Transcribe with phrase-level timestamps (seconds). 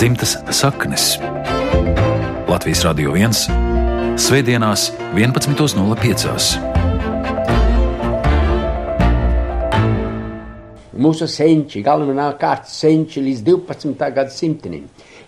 [0.00, 1.18] dzimtas saknes.
[2.48, 4.16] Latvijas Radio 1.
[4.16, 6.54] Svētdienās, 11.05.
[10.96, 14.08] Mūsu senči, galvenokārt senči līdz 12.
[14.16, 14.78] gadsimtam,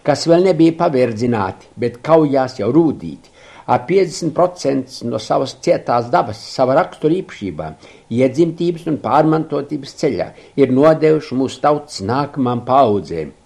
[0.08, 3.28] kas vēl nebija paverdzināti, bet kaujās jau rūtīti,
[3.68, 7.76] ar 50% no savas cietās dabas, sava rakstura īpašībām,
[8.08, 13.36] iedzimtības un pārmantotības ceļā, ir nodevuši mūsu tautas nākamām paudzēm.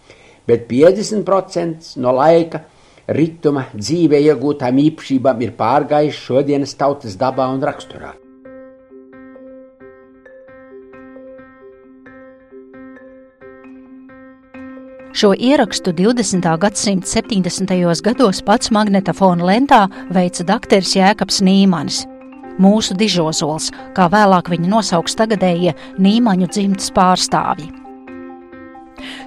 [0.46, 2.62] Bet 50% no laika
[3.06, 8.14] rituma dzīvē iegūtām īpašībām ir pārgājuši šodienas tautas dabā un raksturā.
[15.16, 16.44] Šo ierakstu 20.
[16.60, 18.02] gadsimta 70.
[18.04, 19.78] gados pats magnetofona lentā
[20.12, 22.02] veica dakteris Jēkabs Nīmanis.
[22.60, 27.85] Mūsu dižozols, kā vēlāk viņa nosauks tagadējie Nīmaņu dzimtas pārstāvji.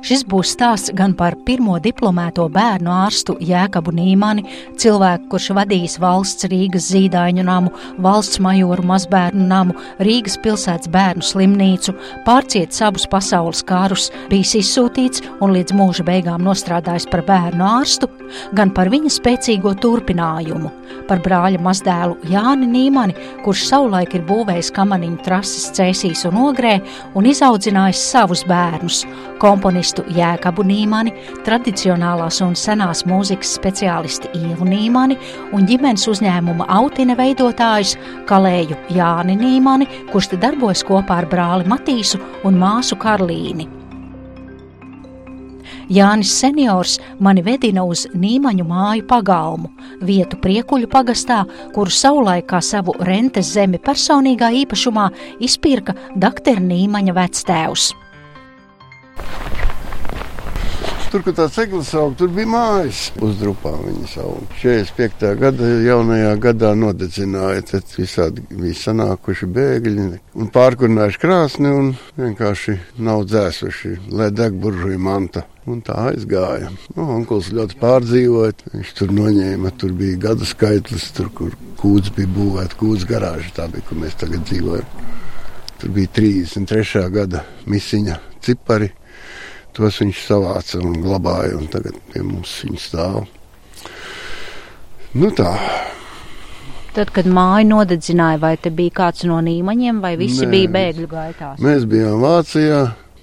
[0.05, 4.45] Šis būs stāsts gan par pirmo diplomēto bērnu ārstu Jēkabu Nīmani,
[4.79, 11.95] cilvēku, kurš vadījis valsts Rīgas zīdaiņu namu, valsts majoru mazbērnu namu, Rīgas pilsētas bērnu slimnīcu,
[12.25, 18.09] pārciets abus pasaules kārus, bijis izsūtīts un līdz mūža beigām nostrādājis par bērnu ārstu,
[18.55, 20.71] gan par viņa spēcīgo turpinājumu,
[21.09, 26.77] par brāļa mazdēlu Jāni Nīmani, kurš savulaik ir būvējis kamaniņu trases cēsīs un ogrē
[27.19, 29.03] un izaudzinājis savus bērnus
[29.59, 31.11] komponistu Jēkabu Nīmani,
[31.43, 35.17] tradicionālās un senās mūzikas speciālisti Ievu Nīmani
[35.51, 37.97] un ģimenes uzņēmuma Autina veidotājus
[38.29, 43.67] Kalēju Jāni Nīmani, kurš te darbojas kopā ar brāli Matīsu un māsu Karlīni.
[45.89, 49.73] Jānis Seniors mani vedina uz Nīmaņu māju pagalmu,
[50.05, 51.43] vietu priekuļu pagastā,
[51.75, 55.09] kuru savulaik kā savu rentes zemi personīgā īpašumā
[55.41, 57.95] izpirka doktora Nīmaņa vectēvs.
[61.09, 63.07] Tur, kur tāds eglis aug, tur bija mājas.
[63.25, 64.43] Uzdrupām viņas aug.
[64.61, 65.31] 45.
[65.39, 70.05] gada jaunajā gadā nodedzināja, tad visādi bija sanākuši bēgļi
[70.37, 71.89] un pārkurinājuši krāsni un
[72.19, 72.75] vienkārši
[73.07, 75.47] nav dzēsuši, lai deg buržuja manta.
[75.69, 76.69] Un tā aizgāja.
[76.93, 78.69] Nu, Onkls ļoti pārdzīvoja.
[78.75, 83.49] Viņš tur noņēma, tur bija gadu skaitlis, tur, kur kūts bija būvēta, kūts garāža.
[83.57, 85.05] Tā bija, kur mēs tagad dzīvojam.
[85.81, 87.05] Tur bija 33.
[87.17, 88.93] gada misiņa cipari.
[89.77, 93.23] Tos viņš savāca un glabāja, un tagad pie mums viņi stāv.
[95.13, 95.53] Nu tā.
[96.93, 101.09] Tad, kad māju nodedzināja, vai te bija kāds no nīmaņiem, vai visi Nē, bija bēgļu
[101.09, 101.59] gaitās?
[101.63, 102.79] Mēs bijām Vācijā,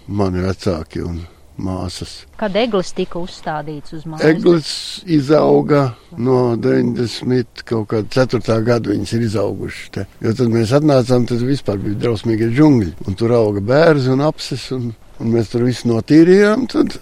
[0.06, 1.24] mani vecāki un
[1.58, 2.12] māsas.
[2.40, 4.26] Kad eglis tika uzstādīts uz mājas?
[4.28, 4.70] Eglis
[5.18, 5.82] izauga
[6.18, 7.64] no 90.
[7.66, 8.58] kaut kāda 4.
[8.66, 10.06] gada viņas ir izauguši te.
[10.24, 12.92] Jo tad mēs atnācām, tad vispār bija drausmīgi džungļi.
[13.06, 16.98] Un tur auga bērzi un apses un Un mēs tur visu notīrījām, tad,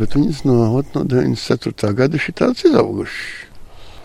[0.00, 1.92] bet viņas no, ot, no 94.
[1.98, 3.48] gada ir tāds izaugušas.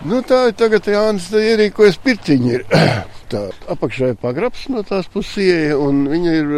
[0.04, 2.56] Nu, tā ir tagad Jānis ierīkojas pirtiņi.
[2.58, 2.66] Ir.
[3.26, 3.40] Tā
[3.74, 6.52] apakšā ir pagrabs no tās puses, un viņa ir,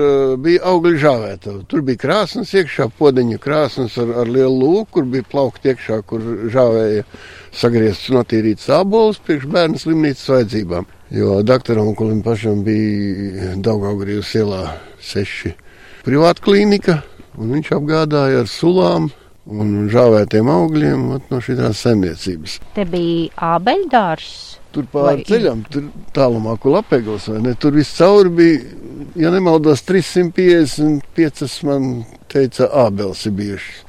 [0.43, 1.53] bija augļu žāvēta.
[1.71, 6.25] Tur bija krāsnes iekšā, podeņa krāsnes ar, ar lielu lūku, kur bija plaukti iekšā, kur
[6.51, 7.05] žāvēja
[7.55, 10.89] sagriezts notīrīts ābolus priekš bērnu slimnīcas vajadzībām.
[11.15, 14.65] Jo doktoram Kulim pašam bija Daugaugrības ielā
[14.99, 15.53] seši
[16.07, 17.01] privāta klinika,
[17.37, 19.09] un viņš apgādāja ar sulām
[19.47, 22.59] un žāvētiem augļiem no šīs saimniecības.
[22.75, 24.31] Te bija ābeļdārs.
[24.75, 27.53] Tur pāri ceļam, tur tālumā, kur lapegos, vai ne?
[27.57, 28.59] Tur viss cauri bija,
[29.17, 31.87] ja nemaldos, 355, man
[32.29, 33.83] teica, ābeles ir bijušas.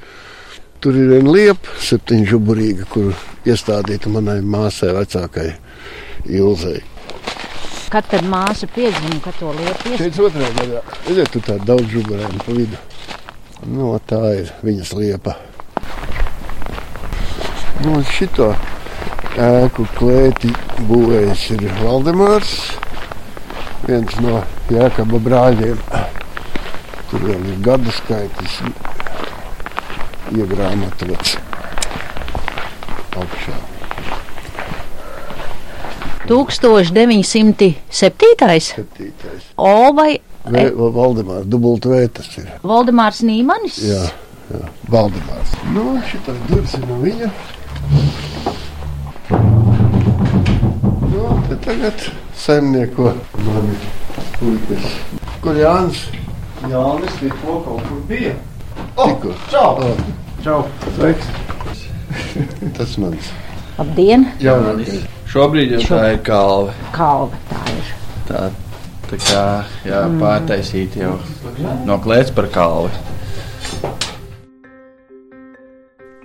[0.79, 3.11] Tur ir viena liepa, septiņu žuburīga, kur
[3.45, 5.49] iestādīta manai māsai vecākai
[6.31, 6.79] Ilzei.
[7.89, 9.99] Kad tad māsa piedzima, kad to lietu iesprūda?
[10.03, 10.81] Šeit otrā gadā.
[11.07, 12.81] Redziet, tu tā daudz žubarēnu pa vidu.
[13.63, 15.33] No, nu, tā ir viņas liepa.
[17.79, 18.51] No nu, šito
[19.39, 20.51] ēku klēti
[20.89, 22.53] būvējis ir Valdemārs,
[23.87, 25.81] viens no Jākaba brāļiem.
[27.09, 28.59] Tur vēl ir gadu skaitlis
[30.35, 31.39] iegrāmatots
[33.17, 33.68] augšā.
[36.29, 37.75] 1907.
[37.89, 38.85] 7.
[39.57, 42.47] O vai Vē, Valdemārs, dubultā V tas ir.
[42.63, 43.79] Valdemārs Nīmanis?
[43.83, 44.05] Jā,
[44.53, 45.51] jā Valdemārs.
[45.75, 47.29] Nu, šitā durvis ir no viņa.
[51.11, 52.07] Nu, te tagad
[52.39, 53.11] saimnieko
[53.43, 53.75] mani
[54.39, 54.87] puikas.
[55.43, 56.07] Kur Jānis?
[56.71, 58.33] Jānis tikko kaut kur bija.
[58.95, 59.35] Oh, tikko.
[59.51, 59.69] Čau!
[59.83, 60.03] Oh.
[60.45, 60.63] Čau!
[60.95, 61.29] Sveiks!
[62.79, 63.31] tas mans.
[63.77, 64.29] Labdien!
[64.41, 65.18] Jaunākais.
[65.29, 65.97] Šobrīd jau Šo...
[65.99, 66.73] tā ir kalve.
[66.95, 67.89] Kalve tā ir.
[68.25, 68.39] Tā,
[69.11, 69.43] tā kā
[69.85, 70.17] jā, mm.
[70.23, 71.11] pārtaisīt jau
[71.85, 72.89] no klēts par kalvi.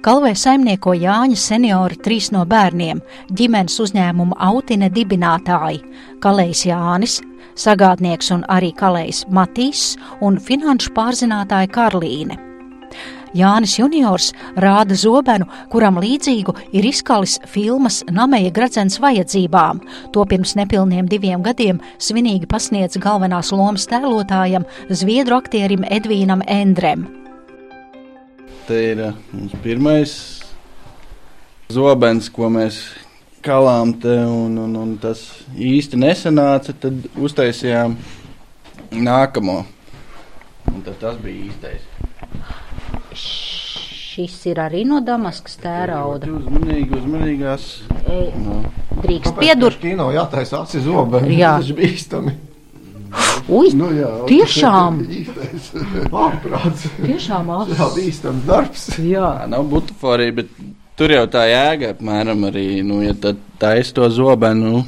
[0.04, 2.98] Kalvē saimnieko Jāņa seniori trīs no bērniem,
[3.32, 5.80] ģimenes uzņēmuma Autine dibinātāji-
[6.24, 7.20] Kalējs Jānis,
[7.56, 12.53] sagādnieks un arī Kalējs Matīs un finanšu pārzinātāja Karlīne.
[13.34, 14.31] Jānis Juniors
[14.62, 19.82] rāda zobenu, kuram līdzīgu ir izkalis filmas Nameja Gradzens vajadzībām.
[20.14, 27.08] To pirms nepilniem diviem gadiem svinīgi pasniedz galvenās lomas tēlotājam, zviedru aktierim Edvīnam Endrem.
[28.69, 30.12] Te ir uh, mums pirmais
[31.75, 32.78] zobens, ko mēs
[33.44, 35.20] kalām te, un, un, un tas
[35.58, 36.76] īsti nesanāca.
[36.86, 37.98] Tad uztaisījām
[38.94, 39.58] nākamo.
[40.72, 41.94] Un tas, tas bija īstais.
[44.14, 46.28] Šis ir arī no Damaskas tērauda.
[46.31, 47.64] Uzmanīgi, uzmanīgās.
[48.44, 48.61] No.
[49.02, 49.81] Drīkst piedurt.
[49.82, 51.34] Kino jātaisa acis zobeni.
[51.43, 51.56] Jā.
[51.58, 52.34] Tas ir bīstami.
[53.50, 55.00] Ui, Nu, jā, tiešām.
[56.14, 56.87] Ārprāts.
[57.08, 57.82] tiešām Jā, acis.
[57.96, 58.84] bīstams darbs.
[59.02, 59.32] Jā.
[59.43, 60.55] Tā nav butaforija, bet
[60.99, 62.69] tur jau tā jēga apmēram arī.
[62.87, 64.84] Nu, ja tad taisa to zobenu, nu,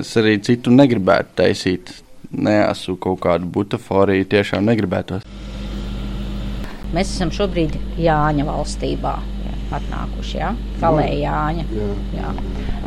[0.00, 1.92] es arī citu negribētu taisīt.
[2.32, 5.20] Neesmu kaut kādu butaforiju, tiešām negribētu.
[6.94, 9.18] Mēs esam šobrīd Jāņa valstībā
[9.76, 10.54] atnākuši, jā?
[10.80, 11.66] Kalēja Jāņa.
[11.76, 11.88] Jā.
[12.16, 12.32] Jā.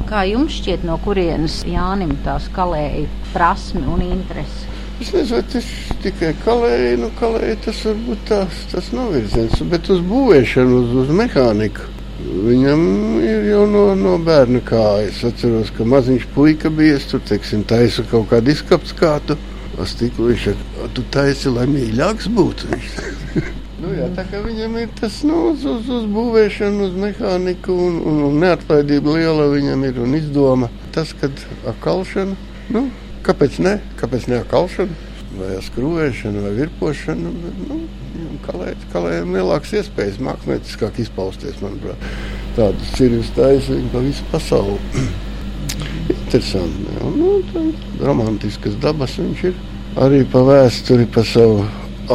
[0.10, 4.68] Kā jums šķiet, no kurienes Jānim tās kalēja prasme un interese?
[5.02, 5.70] Es nezinu, vai tas
[6.04, 11.16] tikai kalēja, nu kalēja tas varbūt tās, tas nav virziens, bet uz būvēšanu, uz, uz
[11.22, 11.88] mehāniku.
[12.22, 12.84] Viņam
[13.26, 15.24] ir jau no, no bērna kājas.
[15.24, 19.40] Es atceros, ka maziņš puika bija, es tur, teiksim, taisu kaut kādu izkapts kātu.
[19.82, 22.70] Es tiku, viņš saka, tu taisi, lai mīļāks būtu.
[23.82, 27.96] Nu, jā, tā kā viņam ir tas nu, uz, uz, uz būvēšanu, uz mehāniku un,
[28.12, 30.70] un, un neatlaidība liela viņam ir un izdoma.
[30.94, 31.42] Tas, kad
[31.72, 32.38] akalšana,
[32.76, 32.84] nu,
[33.26, 33.80] kāpēc ne?
[33.98, 35.10] Kāpēc ne akalšana?
[35.40, 37.34] Vai skrūvēšana, vai virpošana.
[37.72, 37.80] Nu,
[38.46, 42.08] kalēt, kalējiem lielākas iespējas mākslinieckāk izpausties, manuprāt.
[42.60, 44.78] Tādus cirvis taisa viņi pa visu pasauli.
[46.20, 46.86] Interesanti.
[47.00, 47.12] jā.
[47.18, 47.68] Nu,
[48.04, 49.62] romantiskas dabas viņš ir.
[50.02, 51.66] Arī pa vēsturi, pa savu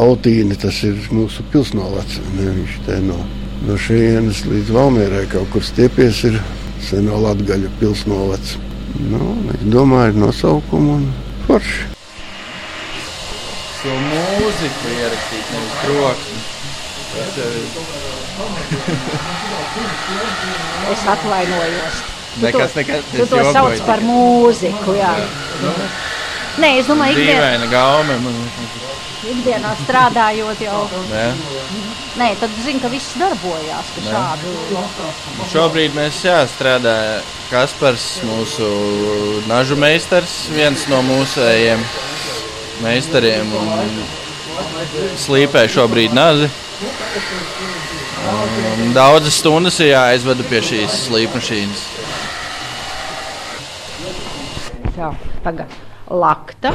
[0.01, 2.21] autīni, tas ir mūsu pilsnovacs.
[2.37, 3.19] Ne, viņš te no,
[3.67, 6.41] no šejienes līdz Valmierai kaut kur stiepies ir
[6.85, 8.57] seno latgaļu pilsnovacs.
[9.11, 11.05] Nu, es domāju, ir nosaukumu un
[11.47, 11.81] forši.
[13.83, 16.39] To mūziku ierakstīt, nevis troksni.
[17.17, 17.29] Ir
[20.93, 21.95] Es atvainojos.
[22.41, 23.05] nekas, nekas.
[23.17, 25.13] Tu to sauc par mūziku, jā.
[26.61, 28.17] Nē, es domāju, ikdien, Dīvaina gaume.
[28.25, 28.37] Man,
[29.33, 30.83] ikdienā strādājot jau.
[31.11, 31.27] ne?
[32.17, 33.91] Nē, tad zinu, ka viss darbojās.
[33.97, 34.53] Ka šādu
[35.53, 37.33] Šobrīd mēs jā, strādājam.
[37.47, 38.67] Kaspars, mūsu
[39.47, 41.85] nažu meistars, viens no mūsējiem
[42.83, 44.01] meistariem, un
[45.23, 46.49] slīpē šobrīd nazi.
[48.83, 51.85] Un Daudzas stundas ir jāaizvada pie šīs slīpmašīnas.
[54.97, 55.13] Tā,
[55.45, 55.77] tagad
[56.11, 56.73] lakta,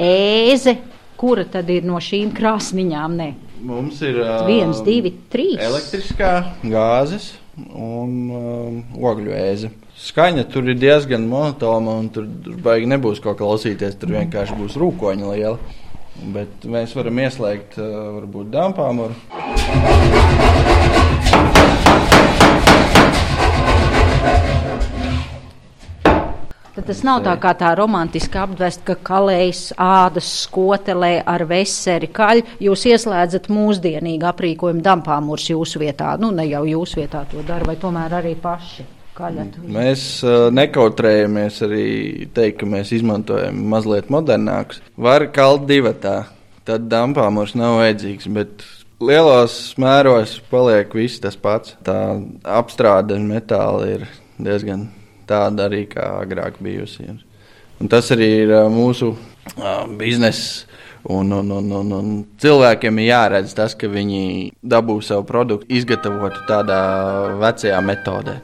[0.00, 0.74] ēze,
[1.20, 3.16] kura tad ir no šīm krāsniņām?
[3.20, 3.28] Nē,
[3.60, 5.58] Mums ir uh, viens, divi, trīs.
[5.60, 6.30] elektriskā,
[6.64, 7.34] gāzes
[7.76, 9.68] un um, ogļu ēze.
[10.00, 13.98] Skaņa tur ir diezgan monotona, un tur, tur baigi nebūs ko klausīties.
[14.00, 15.58] Tur vienkārši būs rūkoņa liela.
[16.32, 19.14] Bet mēs varam ieslēgt, uh, varbūt, dampāmuru.
[26.80, 32.38] Tad tas nav tā kā tā romantiski apvest, ka kalējs ādas skotelē ar veseri kaļ.
[32.64, 36.14] Jūs ieslēdzat mūsdienīgu aprīkojumu dampāmurs jūsu vietā.
[36.16, 38.86] Nu, ne jau jūsu vietā to dara, vai tomēr arī paši
[39.18, 39.58] kaļat.
[39.76, 41.88] Mēs uh, nekautrējamies arī
[42.32, 44.80] teikt, ka mēs izmantojam mazliet modernākus.
[44.96, 46.14] Var kalt divatā,
[46.64, 48.30] tad dampāmurs nav vajadzīgs.
[48.38, 48.64] Bet
[49.04, 51.76] lielos mēros paliek viss tas pats.
[51.84, 51.98] Tā
[52.56, 54.08] apstrāde metāla ir
[54.40, 54.88] diezgan
[55.30, 57.08] tāda arī kā agrāk bijusi.
[57.80, 59.14] Un tas arī ir mūsu
[60.00, 60.66] bizness.
[61.08, 62.08] Un, un, un, un, un
[62.42, 66.80] cilvēkiem ir jāredz tas, ka viņi dabū savu produktu izgatavotu tādā
[67.40, 68.36] vecajā metodē.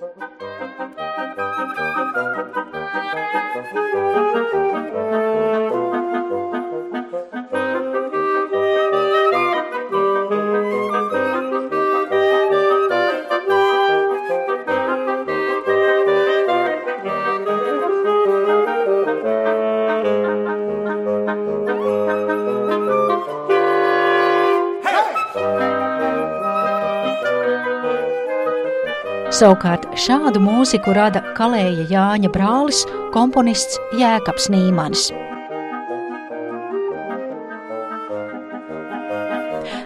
[29.36, 32.78] Savukārt šādu mūziku rada Kalēja Jāņa brālis,
[33.12, 35.10] komponists Jēkabs Nīmanis.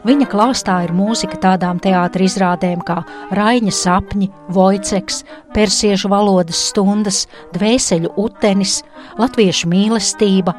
[0.06, 3.00] Viņa klāstā ir mūzika tādām teātris izrādēm kā
[3.34, 5.24] Raņa sapņi, Vojceks,
[5.56, 7.24] persiešu valodas stundas,
[7.56, 8.84] dvēseļu utenis,
[9.18, 10.54] latviešu mīlestība.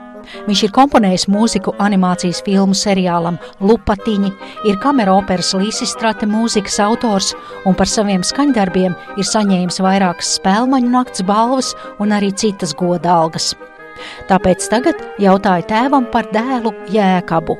[0.47, 4.31] Viņš ir komponējis mūziku animācijas filmu seriālam Lupatiņi,
[4.69, 7.33] ir kamera operas līsistrate mūzikas autors
[7.65, 13.53] un par saviem skaņdarbiem ir saņēmis vairākas spēlmaņu nakts balvas un arī citas goda algas.
[14.29, 17.57] Tāpēc tagad jautāju tēvam par dēlu Jēkabu.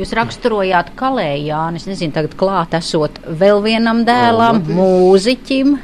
[0.00, 5.74] Jūs raksturojāt kalējāni, es nezinu, tagad klāt esot vēl vienam dēlam, mūziķim.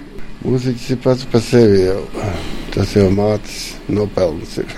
[0.46, 2.00] Mūziķis ir pats par sevi jau.
[2.76, 4.72] Tas jau mācis nopelns ir.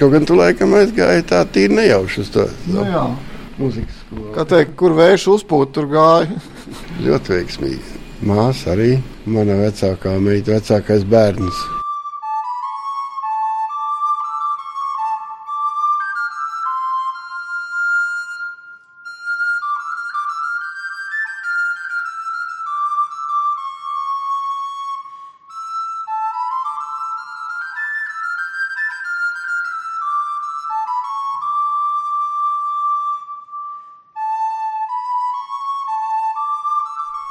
[0.00, 2.46] Kaut gan tu laikam aizgāji tā tīri nejauši uz to.
[2.66, 3.04] Nu, jā.
[3.60, 4.30] Mūzikas skolu.
[4.34, 6.40] Kā teikt, kur vējš uzpūt, tur gāja.
[7.04, 7.98] Ļoti veiksmīgi.
[8.26, 8.94] Māsa arī
[9.30, 11.60] mana vecākā meita, vecākais bērns.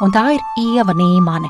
[0.02, 1.50] Un tā ir Ieva Nīmane.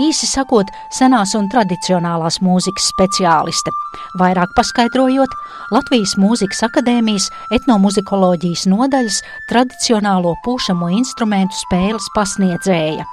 [0.00, 3.72] Īsi sakot, senās un tradicionālās mūzikas speciāliste.
[4.20, 5.32] Vairāk paskaidrojot,
[5.74, 13.04] Latvijas Mūzikas akadēmijas etnomuzikoloģijas nodaļas tradicionālo pušamo instrumentu spēles pasniedzēja.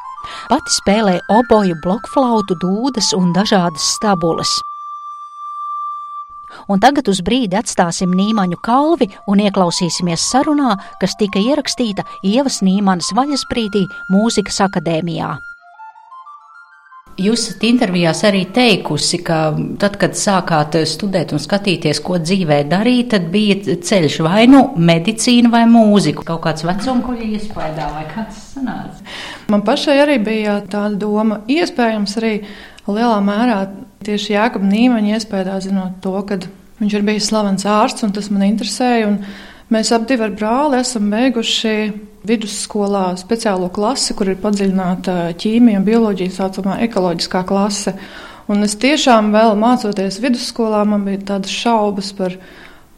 [0.48, 4.62] Pati spēlē oboju, blokflautu, dūdas un dažādas stabules.
[6.72, 13.12] Un tagad uz brīdi atstāsim Nīmaņu kalvi un ieklausīsimies sarunā, kas tika ierakstīta Ievas Nīmanas
[13.18, 15.34] vaļasprītī Mūzikas akadēmijā.
[17.14, 23.12] Jūs esat intervijās arī teikusi, ka tad, kad sākāt studēt un skatīties, ko dzīvē darīt,
[23.12, 26.26] tad bija ceļš vai nu medicīna vai mūzika.
[26.26, 29.06] Kaut kāds vecumkuļa iespējā vai kāds sanāca.
[29.54, 32.34] Man pašai arī bija tāda doma, iespējams arī
[32.90, 33.60] lielā mērā
[34.06, 36.40] tieši Jēkab Nīmaņa iespējā zinot to, ka
[36.82, 39.14] viņš ir bijis slavens ārsts un tas man interesēja.
[39.74, 41.76] Mēs abi ar brāli esam beiguši
[42.28, 47.96] vidusskolā speciālo klasi, kur ir padziļināta ķīmija un bioloģija, saucamā ekoloģiskā klase.
[48.52, 52.36] Un es tiešām vēl mācoties vidusskolā, man bija tādas šaubas par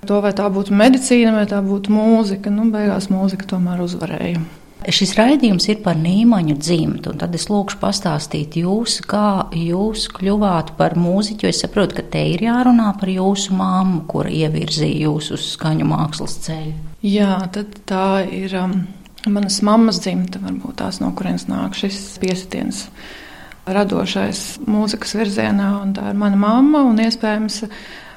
[0.05, 2.53] to, vai tā būtu medicīna vai tā būtu mūzika.
[2.53, 4.41] Nu, beigās mūzika tomēr uzvarēja.
[4.85, 10.75] Šis raidījums ir par Nīmaņu dzimtu, un tad es lūkšu pastāstīt jūs, kā jūs kļuvāt
[10.77, 11.47] par mūziķu.
[11.49, 16.37] Es saprotu, ka te ir jārunā par jūsu māmu, kur ievirzīja jūs uz skaņu mākslas
[16.45, 16.75] ceļu.
[17.05, 18.75] Jā, tad tā ir um,
[19.31, 22.85] manas mammas dzimta, varbūt tās no kurienes nāk šis piesitiens
[23.65, 27.63] radošais mūzikas virzienā, un tā ir mana mamma, un iespējams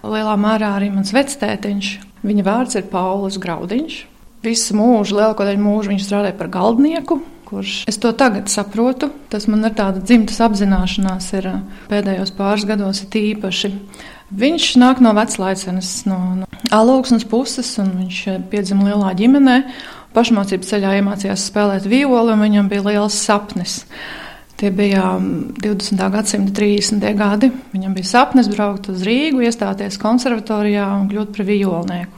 [0.05, 1.91] lielā mērā arī mans vectētiņš.
[2.29, 3.99] Viņa vārds ir Paulis Graudiņš.
[4.45, 7.19] Visu mūžu, lielāko daļu mūžu viņš strādāja par galdnieku,
[7.49, 9.11] kurš es to tagad saprotu.
[9.33, 11.51] Tas man ir tāda dzimtas apzināšanās, ir
[11.91, 13.73] pēdējos pāris gados īpaši.
[14.39, 18.21] Viņš nāk no veclaicenes, no, no alaugsnes puses, un viņš
[18.53, 19.59] piedzima lielā ģimenē.
[20.15, 23.81] Pašmācības ceļā iemācījās spēlēt violi, un viņam bija liels sapnis.
[24.59, 26.05] Tie bija 20.
[26.15, 27.11] gadsimta 30.
[27.19, 27.51] gadi.
[27.75, 32.18] Viņam bija sapnis braukt uz Rīgu, iestāties konservatorijā un kļūt par violnieku.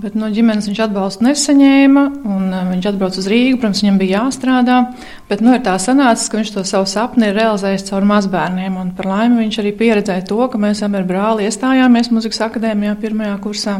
[0.00, 3.58] Bet no ģimenes viņš atbalstu nesaņēma, un uh, viņš atbrauca uz Rīgu.
[3.60, 4.78] Protams, viņam bija jāstrādā,
[5.28, 8.78] bet nu, ir tā sanācis, ka viņš to savu sapni ir realizējis caur mazbērniem.
[8.80, 13.36] Un par laimi viņš arī pieredzēja to, ka mēs ar brāli iestājāmies muzikas akadēmijā pirmajā
[13.44, 13.76] kursā.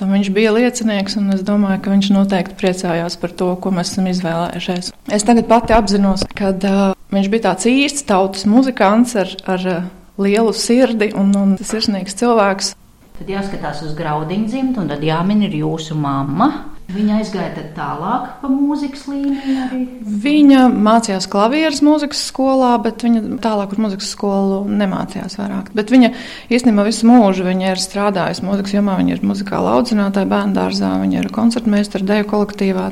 [0.00, 3.92] Tam viņš bija liecinieks, un es domāju, ka viņš noteikti priecājās par to, ko mēs
[3.92, 4.90] esam izvēlējušies.
[5.14, 6.82] Es tagad pati apzinos, ka uh,
[7.14, 12.74] viņš bija tāds īsts tautas muzikants ar, ar uh, lielu sirdi un, un sirsnīgs cilvēks.
[13.20, 16.46] Tad jāskatās uz graudiņu dzimtu, un tad jāmin ir jūsu mamma.
[16.90, 19.56] Viņa aizgāja tālāk pa mūzikas līniju.
[19.66, 19.80] Arī.
[20.24, 25.68] Viņa mācījās klavieres mūzikas skolā, bet viņa tālāk uz mūzikas skolu nemācījās vairāk.
[25.76, 26.10] Bet viņa
[26.50, 28.96] īstenībā visu mūžu ir strādājusi mūzikas jomā.
[29.02, 32.88] Viņa ir muzikāla audzinātāja bērnu dārzā, viņa ir koncertmeistara deju kolektīvā.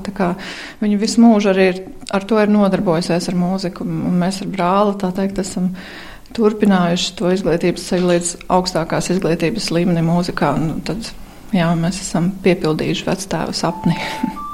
[0.84, 1.80] Viņa visu mūžu arī ir,
[2.14, 3.88] ar to ir nodarbojusies ar mūziku.
[3.88, 5.72] Un mēs ar brāli, teikt, esam
[6.36, 10.52] turpinājuši to izglītības ceļu līdz augstākās izglītības līmenim mūzikā.
[10.60, 11.12] Nu, tad
[11.54, 13.96] jā, mēs esam piepildījuši vecstāvu sapni.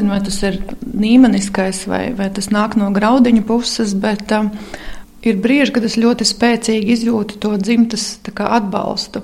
[0.00, 0.54] Nezinu, vai tas ir
[0.96, 4.48] nīmeniskais vai, vai tas nāk no graudiņu puses, bet um,
[5.20, 9.20] ir brīži, kad es ļoti spēcīgi izjūtu to dzimtas kā, atbalstu.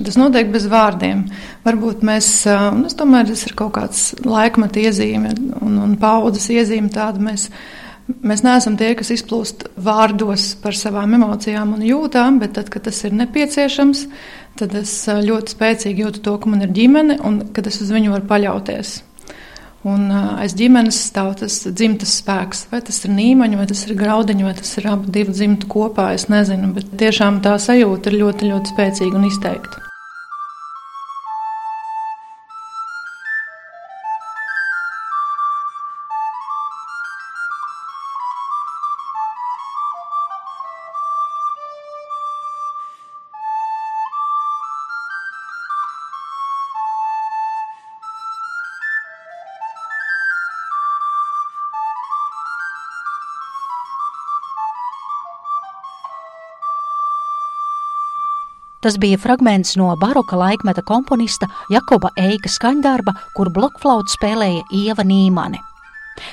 [0.00, 1.26] Tas notiek bez vārdiem.
[1.66, 7.20] Varbūt mēs, es domāju, tas ir kaut kāds laikmeta iezīme un, un paudzes iezīme tāda.
[7.20, 7.50] Mēs,
[8.24, 13.04] mēs neesam tie, kas izplūst vārdos par savām emocijām un jūtām, bet tad, kad tas
[13.04, 14.06] ir nepieciešams,
[14.56, 18.16] tad es ļoti spēcīgi jūtu to, ka man ir ģimene un ka es uz viņu
[18.16, 19.02] varu paļauties.
[19.84, 22.64] Un aiz ģimenes stāv tas dzimtas spēks.
[22.72, 26.14] Vai tas ir nīmaņa, vai tas ir graudiņa, vai tas ir abu divu dzimtu kopā,
[26.16, 26.72] es nezinu.
[26.76, 29.83] Bet tiešām tā sajūta ir ļoti, ļoti spēcīga un izteikta.
[58.84, 65.56] Tas bija fragments no baroka laikmeta komponista Jakoba Eika skaņdarba, kur blokflautu spēlēja Ieva Nīmane.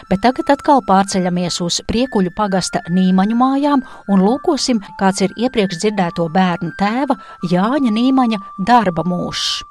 [0.10, 6.27] Bet tagad atkal pārceļamies uz priekuļu pagasta Nīmaņu mājām un lūkosim, kāds ir iepriekš dzirdēto
[6.36, 7.15] bērnu tēva
[7.53, 9.62] Jāņa Nīmaņa darba mūžs.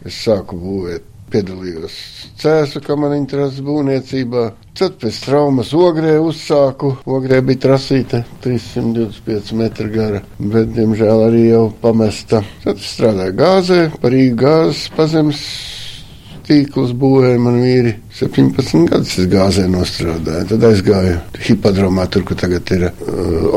[0.00, 2.00] Es sāku būvēt piedalījos
[2.40, 4.44] cēsu kamaniņu būvniecībā.
[4.80, 6.94] Tad pēc traumas ogrē uzsāku.
[7.10, 12.40] Ogrē bija trasīta 325 metru gara, bet, diemžēl, arī jau pamesta.
[12.64, 15.44] Tad strādāju gāzē, par Rīgas gāzes pazemes
[16.50, 17.94] tīklus būvēja man vīri.
[18.16, 20.48] 17 gadus es gāzē nostrādāju.
[20.50, 22.92] Tad aizgāju hipodromā, tur, kur tagad ir uh,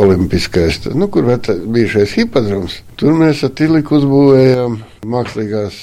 [0.04, 2.82] olimpiskais, nu, kur bijušais hipodroms.
[3.00, 5.80] Tur mēs ar Tiliku uzbūvējām mākslīgās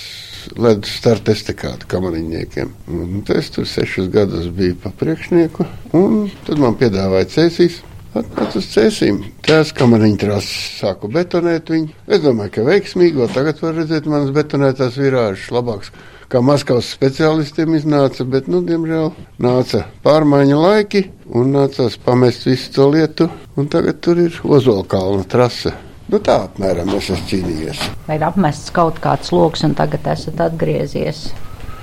[0.59, 2.73] ledus starta estekādu kamariņniekiem.
[2.97, 5.67] Un es tur sešus gadus biju pa priekšnieku,
[5.97, 7.81] un tad man piedāvāja cēsīs.
[8.11, 9.21] Atnāc uz cēsīm.
[9.47, 11.93] Tās kamariņu trases sāku betonēt viņu.
[12.11, 15.93] Es domāju, ka veiksmīgi, vēl tagad var redzēt manas betonētās virāžas labākas
[16.31, 19.11] kā Maskavas speciālistiem iznāca, bet, nu, diemžēl,
[19.43, 23.27] nāca pārmaiņu laiki un nācās pamest visu to lietu,
[23.59, 25.75] un tagad tur ir Ozolkalna trase.
[26.11, 27.81] Nu, tā apmēram es esmu cīnījies.
[28.09, 31.29] Vai ir apmests kaut kāds lokus, un tagad esat atgriezies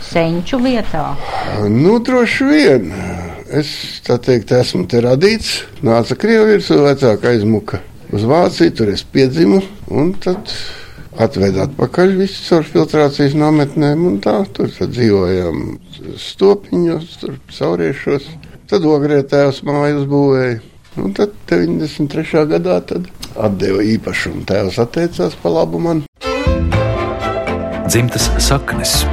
[0.04, 1.14] senču vietā?
[1.72, 2.90] Nu, droši vien.
[3.48, 3.70] Es
[4.04, 5.62] tā teikt, esmu te radīts.
[5.80, 7.80] Nāca Krievijas vecāka aizmuka
[8.12, 9.62] uz Vāciju, tur es piedzimu.
[9.96, 10.52] Un tad
[11.16, 15.78] atveda atpakaļ visu caur filtrācijas nometnēm, un tā tur dzīvojām
[16.20, 18.28] stopiņos, tur sauriešos.
[18.68, 20.60] Tad ogrē tēvs māju uzbūvēja.
[20.98, 22.46] Un tad 93.
[22.50, 23.08] gadā tad
[23.38, 24.46] atdeva īpašumu.
[24.50, 26.04] Tēvs atteicās par labu man.
[27.88, 29.04] Dzimtas saknes.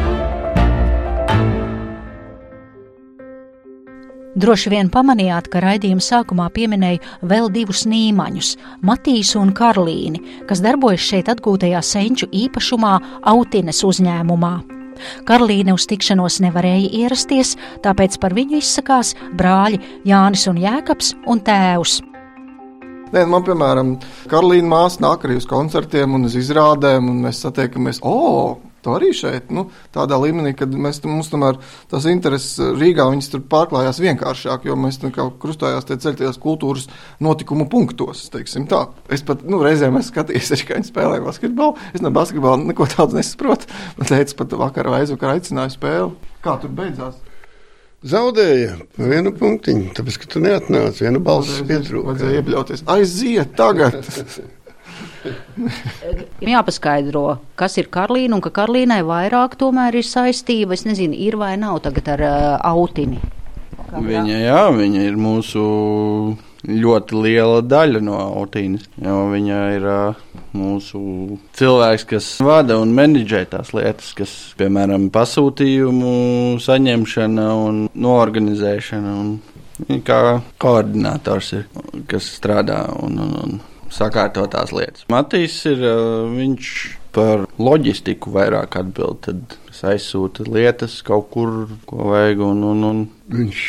[4.34, 8.56] Droši vien pamanījāt, ka raidījuma sākumā pieminēju vēl divus nīmaņus-
[8.88, 14.83] Matīsu un Karlīni, kas darbojas šeit atgūtajā senču īpašumā Autines uzņēmumā.
[15.28, 17.54] Karolīne uz tikšanos nevarēja ierasties,
[17.84, 22.00] tāpēc par viņu izsakās brāļi Jānis un Jēkabs un tēvs.
[23.14, 23.94] Nē, man, piemēram,
[24.30, 28.00] Karolīna māsa nāk arī uz koncertiem un uz izrādēm, un mēs satiekamies.
[28.02, 31.56] Oh, To arī šeit, nu, tādā līmenī, kad mēs, mums tomēr
[31.88, 36.88] tās intereses Rīgā tur pārklājās vienkāršāk, jo mēs kā krustojās tie ceļtajos kultūras
[37.24, 38.84] notikumu punktos, teiksim tā.
[39.08, 41.78] Es pat, nu, reizēm esmu skatījies, ka viņi spēlē basketbolu.
[41.96, 43.70] Es no basketbola neko tādu nesaprotu.
[43.98, 46.34] Man teica, pat vakar vai aizvakar aicināju spēli.
[46.44, 47.22] Kā tur beidzās?
[48.04, 51.06] Zaudēja vienu punktiņu, tāpēc, ka tu neatnāci.
[51.06, 52.10] Viena balss pietrūka.
[52.10, 52.84] Vajadzēja iebļauties.
[52.92, 53.96] Aiziet tagad!
[56.44, 57.26] Jāpaskaidro,
[57.58, 60.76] kas ir Karlīna un ka Karlīnai vairāk tomēr ir saistība.
[60.76, 63.22] Es nezinu, ir vai nav tagad ar uh, autini.
[63.94, 65.64] Viņa, jā, viņa ir mūsu
[66.64, 68.86] ļoti liela daļa no autīnas.
[68.98, 70.22] Viņa ir uh,
[70.56, 71.00] mūsu
[71.58, 76.14] cilvēks, kas vada un menedžē tās lietas, kas, piemēram, pasūtījumu
[76.64, 79.14] saņemšana un noorganizēšana.
[79.24, 81.68] Un kā koordinators ir,
[82.10, 83.62] kas strādā un, un, un
[83.94, 85.06] sakārto tās lietas.
[85.12, 85.82] Matīs ir
[86.34, 86.70] viņš
[87.14, 89.22] par loģistiku vairāk atbild.
[89.26, 92.42] Tad es aizsūtu lietas kaut kur, ko vajag.
[92.44, 93.04] Un, un, un.
[93.34, 93.60] Viņš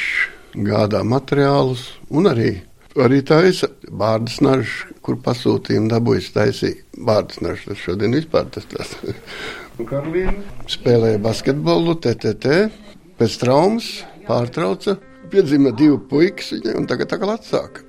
[0.65, 2.55] gādā materiālus un arī.
[2.95, 6.85] Arī taisa bārdas nažu, kur pasūtījumu dabūjis taisīt.
[6.95, 8.93] Bārdas nažu, tas šodien vispār tas tas.
[9.75, 10.37] Karolīna
[10.71, 12.61] spēlēja basketbolu, TTT,
[13.19, 13.89] pēc traumas
[14.29, 14.95] pārtrauca,
[15.33, 17.84] piedzima divi puikas viņai un tagad atkal atsāka.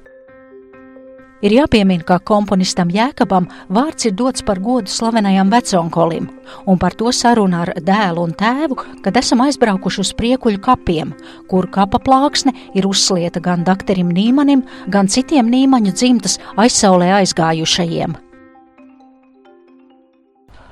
[1.45, 6.31] Ir jāpiemina, ka komponistam Jēkabam vārds ir dots par godu slavenajam veconkolim,
[6.65, 11.13] un par to saruna ar dēlu un tēvu, kad esam aizbraukuši uz priekuļu kapiem,
[11.51, 18.17] kur kapa plāksne ir uzslieta gan doktorim Nīmanim, gan citiem Nīmaņu dzimtas aizsaulē aizgājušajiem.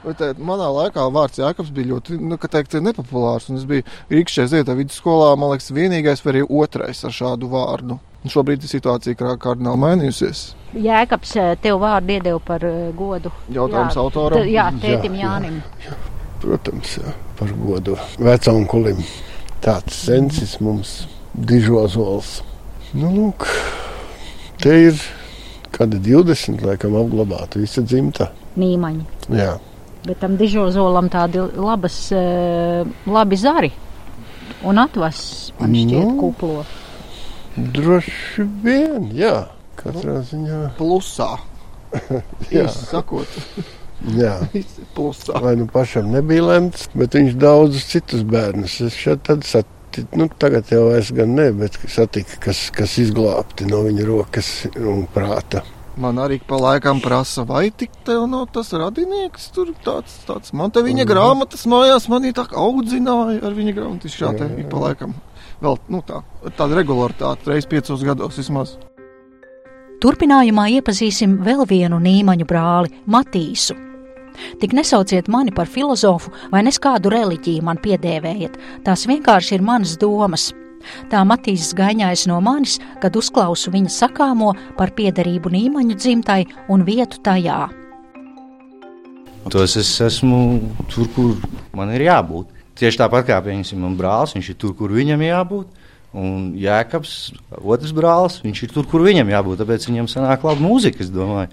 [0.05, 3.49] Bet, tā, manā laikā vārds Jānis bija ļoti nu, teikt, nepopulārs.
[3.55, 7.99] Es biju Rīgas šajā vidusskolā, man liekas, vienīgais vai arī otrais ar šādu vārdu.
[8.25, 10.45] Un šobrīd situācija ir kardināli mainījusies.
[10.81, 12.63] Jēkabs tev vārdu iedeva par
[12.97, 13.33] godu.
[13.53, 14.47] Jautājums jā, autoram?
[14.49, 15.59] Jā, tētim jā, Jānim.
[15.85, 15.99] Jā, jā.
[16.45, 19.01] Protams, jā, par godu vecam kulim.
[19.65, 20.97] Tāds sensis mums
[21.33, 22.39] dižozols.
[22.95, 23.47] Nu, lūk,
[24.61, 25.05] te ir
[25.75, 28.29] kādi 20, laikam, apglabāti visa dzimta.
[28.61, 29.07] Nīmaņi.
[29.35, 29.55] Jā.
[30.05, 31.97] Bet tam dižozolam tādi labas,
[33.09, 33.73] labi zari
[34.65, 35.21] un atvas,
[35.59, 36.65] man šķiet, nu, kuplo.
[37.55, 39.35] Droši vien, jā.
[39.79, 40.61] Katrā ziņā.
[40.79, 41.29] Plusā.
[42.55, 42.67] jā.
[42.73, 43.31] sakot.
[44.17, 44.39] jā.
[44.97, 45.39] Plusā.
[45.45, 48.81] Vai nu pašam nebija lemts, bet viņš daudzus citus bērnus.
[48.89, 53.69] Es šeit tad satiku, nu tagad jau es gan ne, bet satiku, kas, kas izglābti
[53.71, 55.65] no viņa rokas un prāta.
[55.95, 60.51] Man arī pa laikam prasa, vai tik tev nav tas radinieks, tur tāds, tāds.
[60.57, 61.11] Man te viņa mm.
[61.11, 64.11] grāmatas mājās, manī tā kā audzināja ar viņa grāmatu.
[64.11, 65.15] Šā te ik pa laikam.
[65.63, 66.25] Vēl, nu tā,
[66.59, 68.75] tāda regularitāte, reiz piecos gados vismaz.
[70.03, 73.79] Turpinājumā iepazīsim vēl vienu nīmaņu brāli, Matīsu.
[74.59, 79.95] Tik nesauciet mani par filozofu vai nes kādu reliģiju man piedēvējiet, tās vienkārši ir manas
[80.03, 80.51] domas.
[81.13, 86.43] Tā Matīs gaņājas no manis, kad uzklausu viņa sakāmo par piederību Nīmaņu dzimtai
[86.73, 87.69] un vietu tajā.
[89.53, 90.39] Tos es esmu
[90.89, 91.35] tur, kur
[91.77, 92.53] man ir jābūt.
[92.75, 95.83] Tieši tāpat kā piemēram brālis, viņš ir tur, kur viņam jābūt.
[96.15, 99.59] Un Jēkabs, otrs brālis, viņš ir tur, kur viņam jābūt.
[99.61, 101.51] Tāpēc viņam sanāk laba mūzika, es domāju.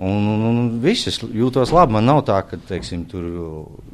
[0.00, 1.92] Un, un, un viss es jūtos labi.
[1.98, 3.26] Man nav tā, ka, teiksim, tur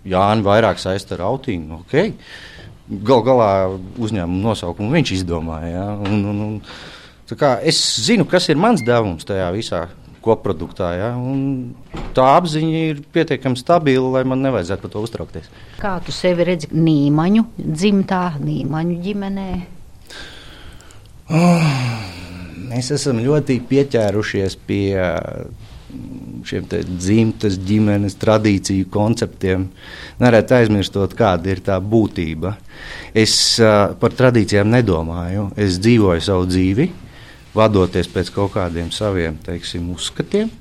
[0.06, 1.80] Jānis vairāk saista ar autīnu.
[1.82, 2.14] Okay.
[2.86, 3.50] Gal galā
[3.98, 5.70] uzņēmuma nosaukumu viņš izdomāja.
[5.72, 5.86] Ja?
[6.06, 6.58] Un, un, un,
[7.66, 9.86] es zinu, kas ir mans devums tajā visā
[10.26, 10.90] koproduktā.
[10.98, 11.10] Ja?
[12.16, 15.50] Tā apziņa ir pietiekami stabila, lai man nevajadzētu par to uztraukties.
[15.82, 19.48] Kā tu sevi redzi Nīmaņu dzimtā, Nīmaņu ģimenē?
[21.34, 21.70] Oh,
[22.70, 24.94] mēs esam ļoti pieķērušies pie
[26.46, 29.68] šiem dzimtas ģimenes tradīciju konceptiem,
[30.22, 32.54] nereti aizmirstot, kāda ir tā būtība.
[33.16, 35.50] Es uh, par tradīcijām nedomāju.
[35.58, 36.90] Es dzīvoju savu dzīvi,
[37.56, 40.52] vadoties pēc kaut kādiem saviem teiksim, uzskatiem.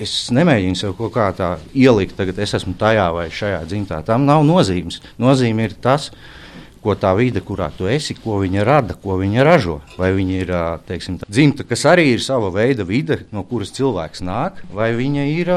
[0.00, 4.00] Es nemēģinu sev kaut kā tā ielikt, tagad es esmu tajā vai šajā dzimtā.
[4.06, 4.98] Tam nav nozīmes.
[5.22, 6.43] Nozīme ir tas, kas
[6.84, 9.78] ko tā vide, kurā tu esi, ko viņa rada, ko viņa ražo.
[9.96, 10.52] Vai viņa ir
[10.88, 15.52] teiksim, dzimta, kas arī ir sava veida vide, no kuras cilvēks nāk, vai viņa ir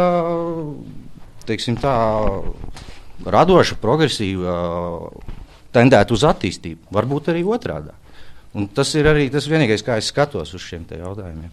[1.47, 1.93] teiksim, tā,
[3.27, 4.57] radoša, progresīva,
[5.75, 7.95] tendēta uz attīstību, varbūt arī otrādi.
[8.57, 11.51] Un tas ir arī tas vienīgais, kā es skatos uz šiem jautājumiem.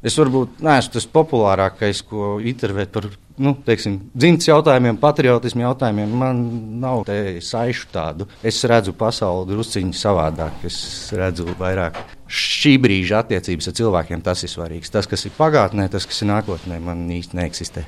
[0.00, 3.10] Es varbūt neesmu tas populārākais, ko intervēt par
[3.40, 6.14] nu, teiksim, dzimtas jautājumiem, patriotismu jautājumiem.
[6.22, 6.40] Man
[6.80, 7.04] nav
[7.44, 8.28] saišu tādu.
[8.44, 10.64] Es redzu pasauli drusciņi savādāk.
[10.68, 10.80] Es
[11.16, 14.24] redzu vairāk šī brīža attiecības ar cilvēkiem.
[14.24, 14.92] Tas ir svarīgs.
[14.92, 17.84] Tas, kas ir pagātnē, tas, kas ir nākotnē, man īsti neeksistē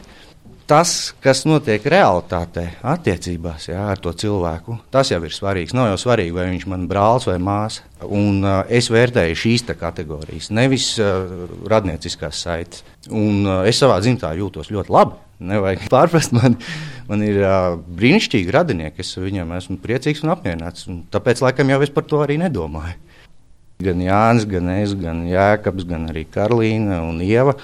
[0.69, 5.75] tas, kas notiek realitātē, attiecībās jā, ar to cilvēku, tas jau ir svarīgs.
[5.77, 7.87] Nav jau svarīgi, vai viņš man brālis vai māsa.
[8.03, 12.83] Un, uh, es vērtēju šīs kategorijas, nevis uh, radnieciskās saites.
[13.11, 15.19] Un, uh, es savā dzimtā jūtos ļoti labi.
[15.53, 16.59] Nevajag pārprast, man,
[17.09, 19.03] man ir uh, brīnišķīgi radinieki.
[19.05, 20.89] Es viņam esmu priecīgs un apmierināts.
[20.91, 22.99] Un tāpēc, laikam, jau es par to arī nedomāju.
[23.83, 27.57] Gan Jānis, gan es, gan Jēkabs, gan arī Karolīna un Ieva.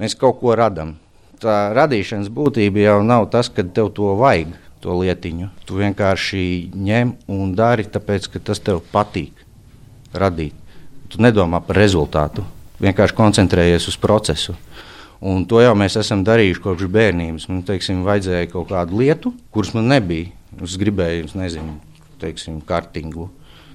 [0.00, 0.96] Mēs kaut ko radām
[1.44, 4.54] tā radīšanas būtība jau nav tas, ka tev to vajag,
[4.84, 5.50] to lietiņu.
[5.68, 9.44] Tu vienkārši ņem un dari, tāpēc ka tas tev patīk
[10.16, 10.56] radīt.
[11.12, 12.44] Tu nedomā par rezultātu,
[12.82, 14.56] vienkārši koncentrējies uz procesu.
[15.24, 17.46] Un to jau mēs esam darījuši kopš bērnības.
[17.48, 20.32] Man teiksim, vajadzēja kaut kādu lietu, kuras man nebija.
[20.64, 21.78] Es gribēju, nezinu,
[22.20, 23.30] teiksim, kartingu.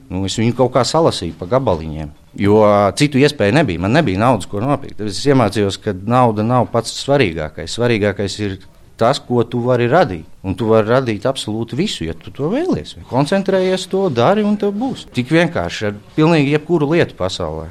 [0.09, 2.11] Nu, es viņu kaut kā salasīju pa gabaliņiem.
[2.37, 2.61] Jo
[2.97, 3.81] citu iespēju nebija.
[3.81, 5.01] Man nebija naudas, ko nopirkt.
[5.01, 7.73] Es iemācījos, ka nauda nav pats svarīgākais.
[7.73, 8.59] Svarīgākais ir
[8.99, 10.27] tas, ko tu vari radīt.
[10.45, 12.97] Un tu vari radīt absolūti visu, ja tu to vēlies.
[13.09, 15.07] Koncentrējies to, dari, un tev būs.
[15.15, 17.69] Tik vienkārši ar pilnīgi jebkuru lietu pasaulē.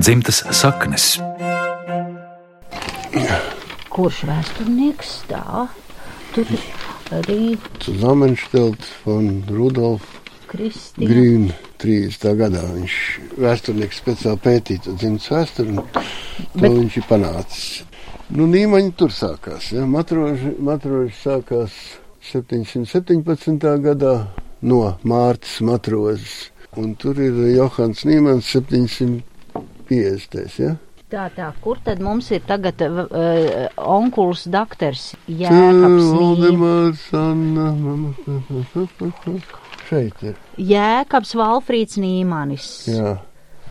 [0.00, 1.14] Dzimtas saknes.
[3.92, 5.70] Kurš vēsturnieks stāv?
[6.34, 6.50] Tur
[7.16, 10.04] arī Zamenštelt un Rudolf
[10.50, 11.08] Kristīna.
[11.10, 11.52] Grīna.
[11.82, 12.30] 30.
[12.38, 12.94] gadā viņš
[13.42, 16.00] vēsturnieks speciāli pētīja dzimtas vēsturi, un to
[16.62, 17.66] Bet- viņš ir panācis.
[18.30, 19.68] Nu, Nīmaņi tur sākās.
[19.72, 19.86] Ja?
[19.86, 21.70] Matroži, matroži sākās
[22.32, 23.78] 717.
[23.84, 24.26] gadā
[24.62, 30.58] no Mārtas matrozes, un tur ir Johans Nīmans 750.
[30.58, 30.74] Ja?
[31.06, 32.98] Tā, tā, kur tad mums ir tagad uh,
[33.78, 36.10] onkulis doktors Jēkabs
[36.42, 37.06] Nīmans?
[39.86, 40.34] Šeit ir.
[40.58, 43.14] Jēkabs Valfrīds Nīmanis, Jā.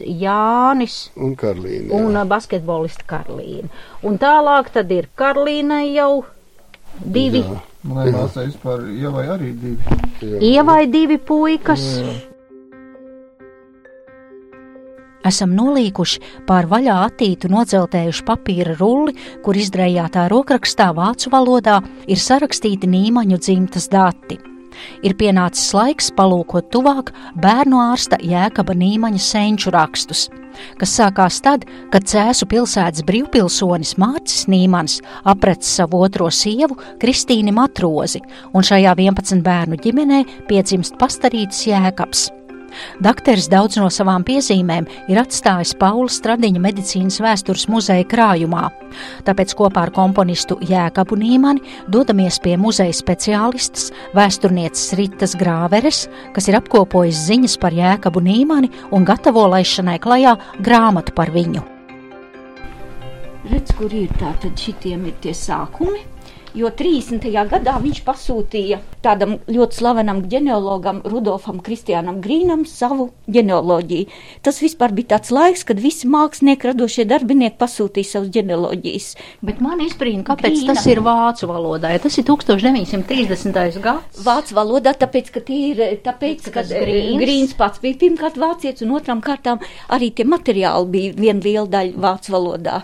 [0.00, 1.90] Jānis un Karlīna.
[1.90, 1.98] jā.
[1.98, 3.68] un ā, basketbolista Karlīna.
[4.08, 6.24] Un tālāk tad ir Karlīna jau
[7.04, 10.00] divi, Jā, Manai māsai vispār ievai arī divi.
[10.22, 10.40] jā.
[10.54, 11.84] Ievai divi puikas.
[15.28, 21.78] Esam nolīkuši pār vaļā attītu nodzeltējuši papīra rulli, kur izdrējātā rokrakstā vācu valodā
[22.10, 24.40] ir sarakstīti Nīmaņu dzimtas dati.
[25.04, 30.26] Ir pienācis laiks palūkot tuvāk bērnu ārsta Jēkaba Nīmaņa senču rakstus,
[30.80, 38.24] kas sākās tad, kad Cēsu pilsētas brīvpilsonis Mārcis Nīmans aprec savu otro sievu Kristīni Matrozi,
[38.56, 42.30] un šajā 11 bērnu ģimenē piedzimst pastarītis Jēkabs.
[43.02, 48.68] Dakteris daudz no savām piezīmēm ir atstājis Paula Stradiņa medicīnas vēstures muzeja krājumā,
[49.26, 56.06] tāpēc kopā ar komponistu Jēkabu Nīmani dodamies pie muzeja speciālistas, vēsturnieces Ritas Grāveres,
[56.36, 61.64] kas ir apkopojis ziņas par Jēkabu Nīmani un gatavo laišanai klajā grāmatu par viņu.
[63.50, 65.98] Redz, kur ir tā, tad šitiem ir tie sākumi.
[66.52, 67.24] Jo 30.
[67.48, 74.10] gadā viņš pasūtīja tādam ļoti slavenam ģeneologam, Rudolfam Kristiānam Grīnam, savu ģenealoģiju.
[74.44, 79.08] Tas vispār bija tāds laiks, kad visi mākslinieki, radošie darbinieki pasūtīja savus ģenealoģijas.
[79.48, 80.74] Bet man izbrīna, kāpēc Grīna.
[80.74, 83.80] tas ir vācu valodā, ja tas ir 1930.
[83.82, 84.22] gads.
[84.22, 87.16] Vācu valodā, tāpēc, ka tie ir, tāpēc, ka tas Grīns.
[87.24, 92.82] Grīns pats bija pirmkārt vācietis, un otrām kārtām arī tie materiāli bija daļa vācu valodā.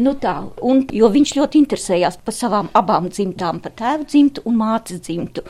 [0.00, 0.34] Nu tā,
[0.64, 5.44] un, jo viņš ļoti interesējās par savām abām dzimtām, par tēvu dzimtu un mātes dzimtu.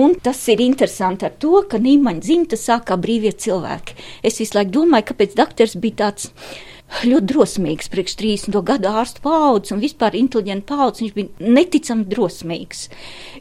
[0.00, 3.96] Un tas ir interesanti ar to, ka Nīmaņa dzimta sākā brīvie cilvēki.
[4.22, 6.28] Es visu laiku domāju, kāpēc doktors bija tāds
[7.06, 8.60] ļoti drosmīgs priekš 30.
[8.66, 11.02] gadu ārstu paudzes un vispār inteliģenta paudzes.
[11.04, 12.84] Viņš bija neticami drosmīgs.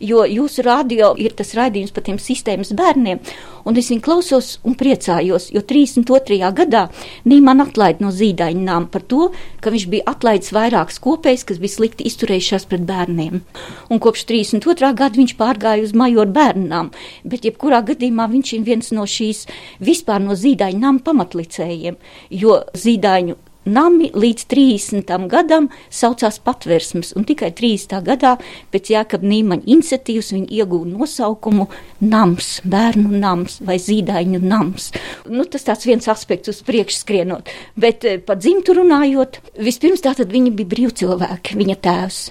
[0.06, 3.22] Jo jūsu radio ir tas raidījums par tiem sistēmas bērniem,
[3.70, 6.40] un es viņu klausos un priecājos, jo 32.
[6.58, 6.88] gadā
[7.30, 9.30] Nīman atlaida no zīdaiņām par to,
[9.62, 13.44] ka viņš bija atlaidis vairākas kopējas, kas bija slikti izturējušās pret bērniem.
[13.90, 14.94] Un kopš 32.
[14.98, 16.94] gada viņš pārgāja uz majoru bērnām,
[17.30, 19.46] bet jebkurā gadījumā viņš ir viens no šīs
[19.84, 22.00] vispār no zīdaiņām pamatlicējiem,
[22.42, 23.38] jo zīdaiņu
[23.70, 25.12] Nami līdz 30.
[25.30, 28.00] gadam saucās patversmes, un tikai 30.
[28.08, 28.36] gadā
[28.74, 31.68] pēc Jākab Nīmaņa iniciatīvas viņi iegūta nosaukumu
[32.02, 34.92] nams, bērnu nams vai zīdaiņu nams.
[35.30, 40.32] Nu, tas tāds viens aspekts uz priekšu skrienot, bet eh, par dzimtu runājot, vispirms tātad
[40.34, 42.24] viņi bija brīvcilvēki, viņa tēvs.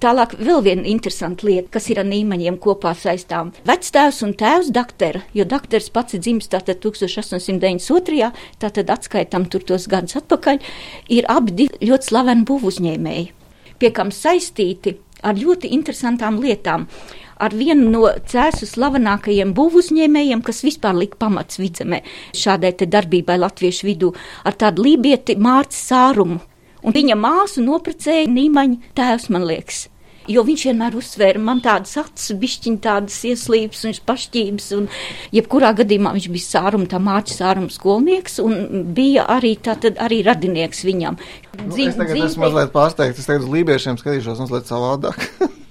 [0.00, 3.50] Tālāk vēl viena interesanta lieta, kas ir ar Nīmaņiem kopā saistām.
[3.68, 8.30] Vectēvs un tēvs doktora, jo doktors pats ir dzimis tātad 1892.
[8.64, 10.62] tātad atskaitam tur tos gadus atpakaļ,
[11.12, 13.26] ir abi ļoti slaveni būvu uzņēmēji,
[13.76, 16.88] pie kam saistīti ar ļoti interesantām lietām.
[17.40, 22.00] Ar vienu no cēsu slavenākajiem būvuzņēmējiem, kas vispār lika pamats vidzemē
[22.36, 24.14] šādai darbībai latviešu vidū,
[24.48, 26.40] ar tādu lībieti Mārcis Sārumu.
[26.86, 29.88] Un viņa māsu noprecēja Nīmaņa tēvs, man liekas.
[30.30, 34.86] Jo viņš vienmēr uzsvēra man tādas acis, bišķiņa tādas ieslības un pašķības, un
[35.34, 40.84] jebkurā gadījumā viņš bija sāruma, tā māca sāruma skolnieks, un bija arī, tātad, arī radinieks
[40.86, 41.18] viņam.
[41.64, 45.26] Nu, es tagad esmu mazliet pārsteigts, es tagad uz lībiešiem skatīšos mazliet savādāk.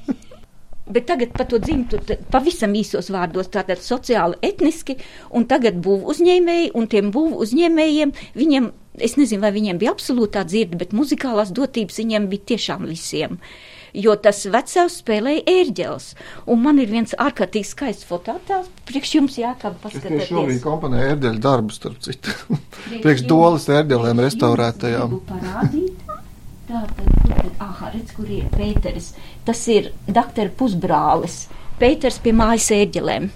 [0.89, 1.99] Bet tagad par to dzimtu
[2.34, 4.95] pavisam īsos vārdos, tātad sociāli, etniski,
[5.38, 8.71] un tagad būvu uzņēmēji, un tiem būvu uzņēmējiem, viņiem,
[9.06, 13.38] es nezinu, vai viņiem bija absolūtā dzirde, bet muzikālās dotības viņiem bija tiešām visiem.
[13.93, 16.12] Jo tas vecais spēlēja ērģeles,
[16.49, 20.62] un man ir viens ārkārtīgi skaists fototēls, priekš jums jākāp Es tieši šobrīd paskatīties.
[20.65, 22.36] komponēju ērģeļu darbus, starp citu.
[23.02, 25.17] Priekš dolas ērģelēm restaurētajām.
[25.30, 26.06] Parādīt.
[26.69, 29.08] Tā tad, kur tad, aha, redz, kur ir Pēteris.
[29.47, 31.47] Tas ir doktora pusbrālis.
[31.80, 33.30] Pēters pie mājas ēģelēm.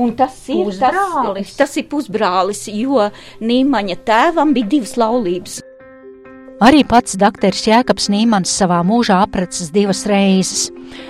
[0.00, 1.50] Un tas ir Pusbrālis?
[1.50, 3.08] Tas, tas ir pusbrālis, jo
[3.42, 5.58] Nīmaņa tēvam bija divas laulības.
[6.60, 10.66] Arī pats doktors Jēkabs Nīmans savā mūžā aprecis divas reizes,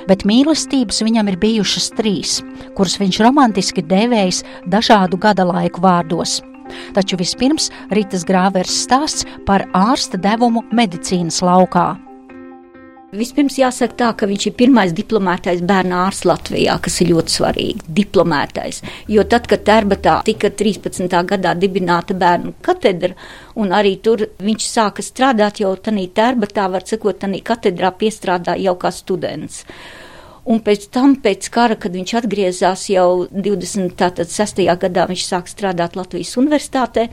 [0.07, 2.37] bet mīlestības viņam ir bijušas trīs,
[2.79, 6.39] kuras viņš romantiski devējis dažādu gada laiku vārdos.
[6.95, 11.97] Taču vispirms Rītas Grāvers stāsts par ārsta devumu medicīnas laukā.
[13.11, 17.89] Vispirms jāsaka tā, ka viņš ir pirmais diplomētais bērnu ārsts Latvijā, kas ir ļoti svarīgi.
[17.97, 18.79] Diplomētais.
[19.11, 21.11] Jo tad, kad Tērbatā tika 13.
[21.33, 23.17] gadā dibināta bērnu katedra,
[23.59, 28.77] un arī tur viņš sāka strādāt jau tādā Tērbatā, var sakot, tādā katedrā piestrādā jau
[28.79, 29.65] kā students.
[30.47, 34.63] Un pēc tam, pēc kara, kad viņš atgriezās jau 26.
[34.87, 37.11] gadā, viņš sāk strādāt Latvijas universitātē.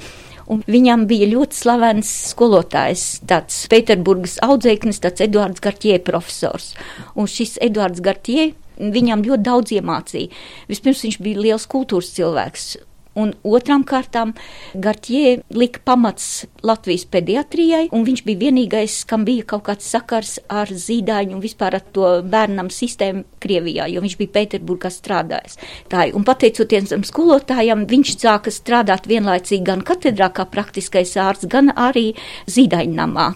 [0.47, 6.71] Un viņam bija ļoti slavens skolotājs, tāds Pēterburgas audzēknis, tāds Eduards Gartie profesors.
[7.19, 10.31] Un šis Eduards Gartie viņam ļoti daudz iemācīja.
[10.71, 12.69] Vispirms viņš bija liels kultūras cilvēks.
[13.17, 14.34] Un otrām kārtām
[14.77, 20.69] Gartie lika pamats Latvijas pediatrijai, un viņš bija vienīgais, kam bija kaut kāds sakars ar
[20.69, 25.58] zīdaiņu un vispār ar to bērnam sistēmu Krievijā, jo viņš bija Pēterburgā strādājis.
[25.91, 31.73] Tā, un pateicoties tam skolotājam, viņš sāka strādāt vienlaicīgi gan katedrā kā praktiskais ārsts, gan
[31.73, 32.12] arī
[32.49, 33.32] zīdaiņnamā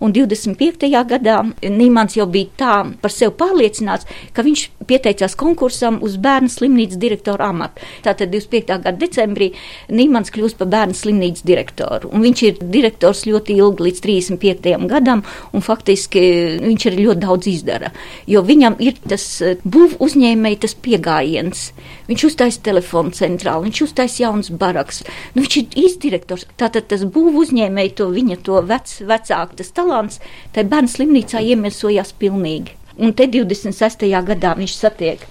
[0.00, 0.88] un 25.
[1.08, 7.00] gadā Nīmans jau bija tā par sevi pārliecināts, ka viņš pieteicās konkursam uz bērnu slimnīcas
[7.00, 7.84] direktora amatu.
[8.04, 8.78] Tātad 25.
[8.84, 9.50] gada decembrī
[9.92, 14.86] Nīmans kļūst par bērnu slimnīcas direktoru, un viņš ir direktors ļoti ilgi līdz 35.
[14.90, 16.22] gadam, un faktiski
[16.62, 17.92] viņš arī ļoti daudz izdara,
[18.30, 19.26] jo viņam ir tas
[19.64, 21.66] būv uzņēmēji tas piegājiens.
[22.06, 25.02] Viņš uztaisīja telefonu centrālu, viņš uztaisīja jaunas baraks.
[25.34, 26.46] Nu, viņš ir izdirektors.
[26.60, 30.20] Tātad tas būv uzņēmēji to viņa to vec, vecāku, tas talants,
[30.54, 32.76] tai bērnu slimnīcā iemiesojās pilnīgi.
[32.96, 34.06] Un te 26.
[34.30, 35.26] gadā viņš satiek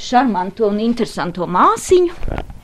[0.00, 2.12] šarmanto un interesanto māsiņu.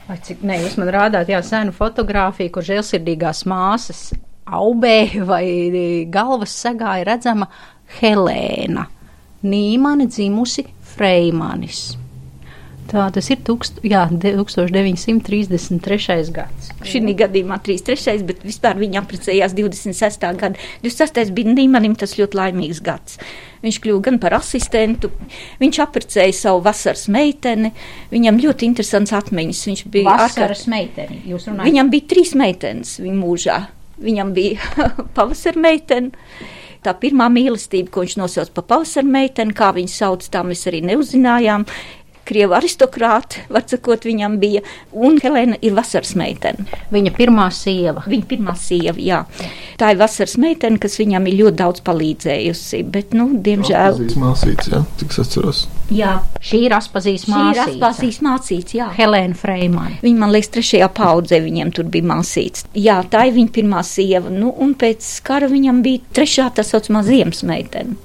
[0.09, 4.11] Vai cik, nē, jūs man rādāt, jā, senu fotografiju, kur žēlsirdīgās māsas
[4.53, 5.45] aubē vai
[6.13, 7.47] galvas segā ir redzama
[8.01, 8.85] Helēna.
[9.43, 10.63] Nīmane dzimusi
[10.93, 11.81] Freimanis.
[12.93, 16.33] Tā tas ir tukst, jā, 1933.
[16.35, 16.71] gads.
[16.85, 18.25] Šī gadījumā 33.
[18.29, 20.27] bet vispār viņa apprecējās 26.
[20.43, 20.57] gada.
[20.85, 21.33] 26.
[21.33, 23.19] bija Nīmanim tas ļoti laimīgs gads.
[23.63, 25.13] Viņš kļuva gan par asistentu,
[25.61, 27.71] viņš apprecēja savu vasaras meiteni.
[28.11, 29.61] Viņam ļoti interesants atmiņas.
[29.71, 31.69] Viņš bija Vasaras meiteni, jūs runājat?
[31.71, 33.61] Viņam bija trīs meitenes viņa mūžā.
[34.03, 36.11] Viņam bija pavasara meitene.
[36.83, 40.81] Tā pirmā mīlestība, ko viņš nosauca par pavasara meiteni, kā viņu sauc, tā mēs arī
[40.89, 41.69] neuzinājām.
[42.29, 44.61] Krievu aristokrāti, var sakot, viņam bija,
[44.95, 46.67] un Helēna ir vasaras meitene.
[46.95, 48.05] Viņa pirmā sieva.
[48.07, 49.23] Viņa pirmā sieva, jā.
[49.81, 53.97] Tā ir vasaras meitene, kas viņam ir ļoti daudz palīdzējusi, bet, nu, diemžēl.
[53.97, 55.63] Atpazīs māsīts, jā, cik es atceros.
[55.93, 57.67] Jā, Šī ir Aspazīs šī ir māsīca.
[57.75, 58.87] atpazīs mācīts, jā.
[58.97, 59.99] Helēna Freimana.
[60.05, 62.65] Viņa, man liekas, trešajā paudzē viņiem tur bija māsīts.
[62.79, 67.03] Jā, tā ir viņa pirmā sieva, nu, un pēc kara viņam bija trešā tā saucamā
[67.05, 67.99] ziemas meitene.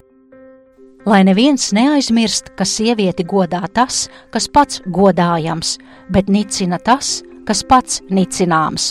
[1.08, 5.78] Lai neviens neaizmirst, ka sievieti godā tas, kas pats godājams,
[6.12, 8.90] bet nicina tas, kas pats nicināms.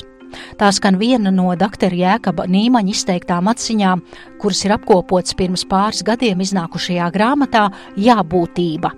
[0.57, 4.01] Tā skan viena no doktora Jēkaba Nīmaņa izteiktām atziņām,
[4.41, 7.67] kuras ir apkopots pirms pāris gadiem iznākušajā grāmatā
[8.01, 8.95] Jābūtība.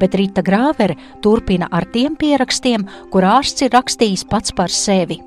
[0.00, 5.20] Bet Rīta Grāvere turpina ar tiem pierakstiem, kur ārsts ir rakstījis pats par sevi.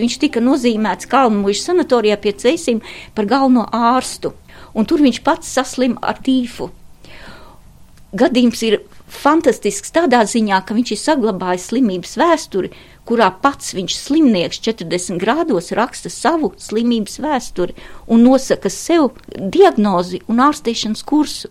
[0.00, 2.80] Viņš tika nozīmēts Kalnu-Mūža sanatorijā pie Cēsim
[3.14, 4.32] par galveno ārstu,
[4.74, 6.70] un tur viņš pats saslima ar tīfu.
[8.14, 8.78] Gadījums ir
[9.10, 12.70] fantastisks tādā ziņā, ka viņš ir saglabājis slimības vēsturi,
[13.08, 17.74] kurā pats viņš slimnieks 40 grādos raksta savu slimības vēsturi
[18.06, 21.50] un nosaka sev diagnozi un ārstēšanas kursu.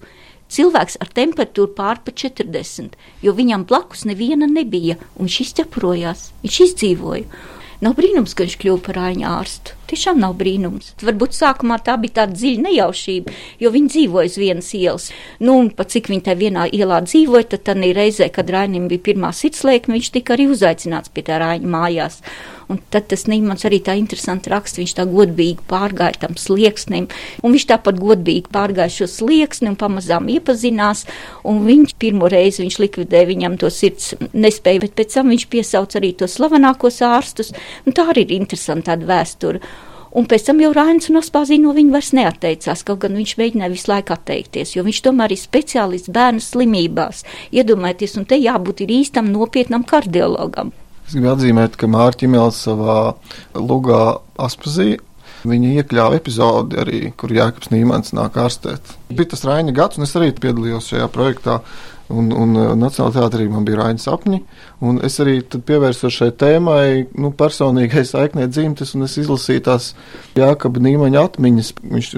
[0.54, 6.60] Cilvēks ar temperatūru pār pa 40, jo viņam blakus neviena nebija, un viņš izķeprojās, viņš
[6.68, 7.26] izdzīvoja.
[7.84, 9.83] Nav brīnums, ka viņš kļuva par ārstu.
[9.94, 10.88] Tiešām nav brīnums.
[11.06, 15.04] Varbūt sākumā tā bija tāda dziļa nejaušība, jo viņi dzīvoja uz vienas ielas.
[15.38, 19.04] Nu, un pat cik viņi tajā vienā ielā dzīvoja, tad tā reizē, kad Rainim bija
[19.12, 22.18] pirmā sirdslēkme, viņš tika arī uzaicināts pie tā Raņa mājās.
[22.74, 27.06] Un tad tas Nīmans arī tā interesanti raksta, viņš tā godīgi pārgāja tam slieksnim,
[27.44, 31.06] un viņš tāpat godīgi pārgāja šo slieksni un pamazām iepazinās,
[31.46, 35.98] un viņš pirmo reizi viņš likvidēja viņam to sirds nespēju, bet pēc tam viņš piesauc
[36.02, 37.54] arī tos slavenākos ārstus,
[37.86, 39.62] un tā arī ir interesanta tāda vēsture.
[40.14, 43.74] Un pēc tam jau Rainis un Aspāzija no viņa vairs neatteicās, kaut gan viņš mēģināja
[43.74, 47.24] visu laiku atteikties, jo viņš tomēr ir speciālists bērnu slimībās.
[47.56, 50.70] Iedomājieties, un te jābūt ir īstam nopietnam kardiologam.
[51.08, 53.00] Es gribu atzīmēt, ka Mārķis savā
[53.58, 54.04] lugā
[54.38, 55.02] Aspazīja
[55.44, 58.94] Viņa iekļāva epizodi arī, kur Jānis Nīmans nāk ārstēt.
[59.12, 61.60] Bija tas Raina gads, un es arī piedalījos šajā projektā.
[62.14, 64.40] Un, un Nacionālajā teātrī man bija Raina sapņi.
[65.08, 69.90] Es arī pievērsos šai tēmai, nu, personīgai saiknē dzimtes, un es izlasīju tās
[70.38, 71.72] Jākaba Nīmaņa atmiņas.
[71.96, 72.12] Viņš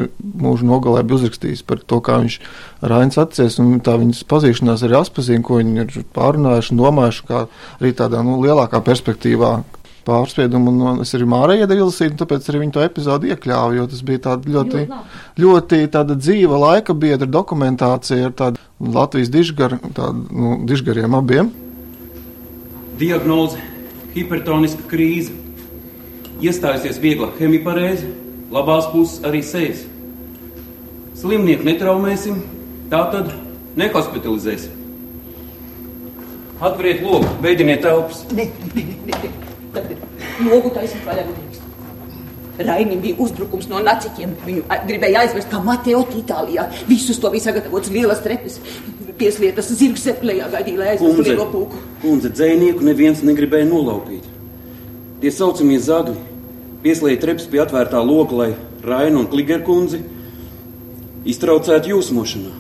[0.45, 2.39] mūžu nogalē bija uzrakstījis par to, kā viņš
[2.85, 7.45] Rainis atcies, un tā viņas pazīšanās arī atpazīst, ko viņi ir pārunājuši un domājuši, kā
[7.79, 9.55] arī tādā nu, lielākā perspektīvā,
[10.05, 13.85] pārspiedumu, un es arī Mārai iedevu izlasīt, un tāpēc arī viņa to epizodu iekļāva, jo
[13.91, 14.83] tas bija tāda ļoti,
[15.41, 21.51] ļoti tāda dzīva laika biedra dokumentācija ar tādu Latvijas dižgaru, tādu, nu, dižgariem abiem.
[22.99, 23.59] Diagnoze-
[24.15, 25.33] hipertoniska krīze.
[26.43, 28.07] Iestājusies viegla hemiparēze,
[28.51, 29.85] labās puses arī sēs.
[31.15, 32.41] Slimnieku netraumēsim,
[32.91, 33.31] tā tad
[33.79, 34.83] nehospitalizēsim.
[36.61, 38.23] Atveriet logu, veidiniet telpas.
[38.31, 39.54] Ne, ne, ne, ne.
[40.45, 41.65] Logu taisīt vaļā nedrīkst.
[42.65, 44.35] Rainim bija uzbrukums no naciķiem.
[44.45, 46.69] Viņu gribēja aizvest kā Mateoti Itālijā.
[46.87, 48.61] Visus to bija sagatavots lielas trepes.
[49.19, 51.81] Pieslietas zirgs seplējā gaidīja, lai aizvestu lielo pūku.
[52.03, 54.27] Kundze, dzēnieku neviens negribēja nolaupīt.
[55.23, 56.15] Tie saucamie zagļi
[56.83, 58.49] pieslēja treps pie atvērtā loka, lai
[58.85, 60.03] Raina un Kliger kundzi
[61.25, 62.53] iztraucētu jūsmošanā.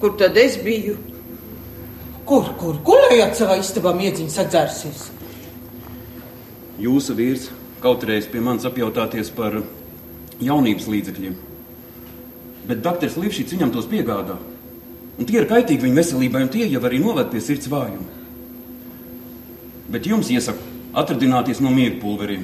[0.00, 0.96] Kur tad es biju?
[2.26, 5.02] Kur, kur gulējāt savā istabā miedziņas atzērsies?
[6.82, 7.44] Jūsu vīrs
[7.84, 9.60] kautrējas pie manis apjautāties par
[10.42, 11.36] jaunības līdzekļiem.
[12.66, 14.40] Bet doktors Līvšīts viņam tos piegādā.
[15.16, 18.10] Un tie ir kaitīgi viņa veselībai, un tie jau arī noved pie sirds vājuma.
[19.94, 22.42] Bet jums iesaku atradināties no miega pulveriem,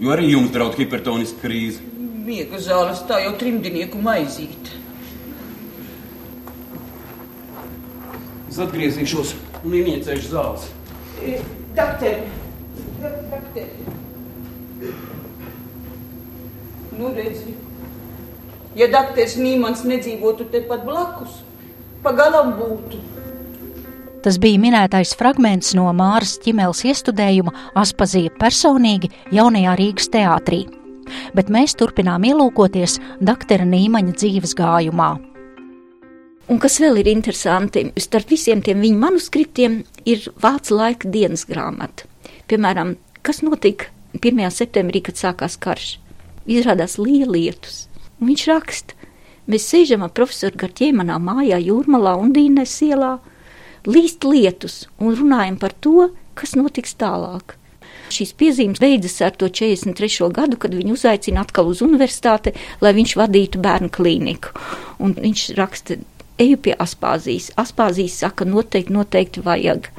[0.00, 1.84] jo arī jums draud hipertoniska krīze.
[2.24, 4.81] Miega zāles tā jau trimdinieku maizīte.
[8.52, 9.30] Es atgriezīšos
[9.64, 10.66] un ieniecēšu zāles.
[11.24, 11.38] E,
[11.72, 12.18] doktor,
[13.00, 13.70] doktor.
[16.98, 17.54] Nu, redzi,
[18.76, 21.40] ja doktors Nīmans nedzīvotu tepat blakus,
[22.04, 23.00] pagalam būtu.
[24.20, 30.66] Tas bija minētais fragments no Māras ķimeles iestudējuma Aspazīja personīgi jaunajā Rīgas teātrī.
[31.32, 35.14] Bet mēs turpinām ielūkoties doktora Nīmaņa dzīves gājumā.
[36.50, 39.76] Un kas vēl ir interesanti, starp visiem tiem viņa manuskriptiem
[40.10, 42.08] ir vācu laika dienas grāmata.
[42.50, 44.42] Piemēram, kas notika 1.
[44.50, 45.96] septembrī, kad sākās karš?
[46.50, 47.86] Izrādās lielietus.
[48.18, 48.98] Un viņš raksta,
[49.46, 53.16] mēs sēžam ar profesoru Garķē manā mājā Jūrmalā un Dīnes ielā,
[53.86, 57.56] līst lietus un runājam par to, kas notiks tālāk.
[58.12, 60.28] Šīs piezīmes beidzas ar to 43.
[60.36, 62.52] gadu, kad viņu uzaicina atkal uz universitāti,
[62.84, 64.52] lai viņš vadītu bērnu klīniku.
[65.02, 65.96] Un viņš raksta,
[66.40, 67.50] eju pie Aspāzijas.
[67.60, 69.90] Aspāzijas saka, noteikti, noteikti vajag.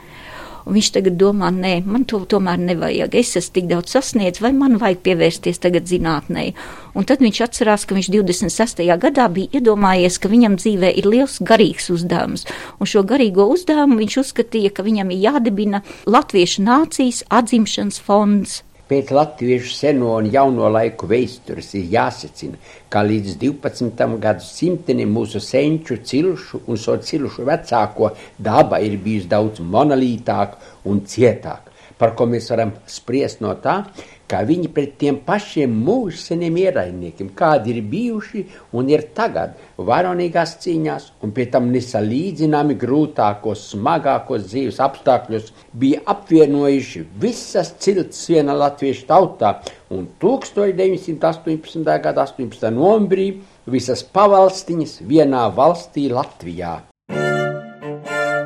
[0.64, 3.18] Un viņš tagad domā, nē, man to tomēr nevajag.
[3.20, 6.46] Es esmu tik daudz sasniedzis, vai man vajag pievērsties tagad zinātnē.
[6.96, 8.84] Un tad viņš atcerās, ka viņš 26.
[9.04, 12.48] gadā bija iedomājies, ka viņam dzīvē ir liels garīgs uzdevums.
[12.80, 18.62] Un šo garīgo uzdevumu viņš uzskatīja, ka viņam ir jādibina Latviešu nācijas atzimšanas fonds
[18.94, 22.60] Pēc latviešu seno un jauno laiku vēstures ir jāsacina,
[22.94, 24.04] ka līdz 12.
[24.22, 31.74] gadsimtam mūsu senču cilšu un so cilšu vecāko daba ir bijusi daudz monolītāka un cietāka,
[31.98, 33.80] par ko mēs varam spriest no tā,
[34.34, 41.10] kā viņi pret tiem pašiem mūžseniem ierainiekiem, kādi ir bijuši un ir tagad varonīgās cīņās,
[41.24, 49.56] un pie tam nesalīdzināmi grūtākos, smagākos dzīves apstākļos, bija apvienojuši visas cilts viena latviešu tautā,
[49.94, 51.84] un 1918.
[52.08, 52.72] gada 18.
[52.74, 53.30] novembrī
[53.70, 56.80] visas pavalstiņas vienā valstī Latvijā.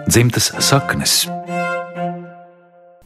[0.08, 1.24] Dzimtas saknes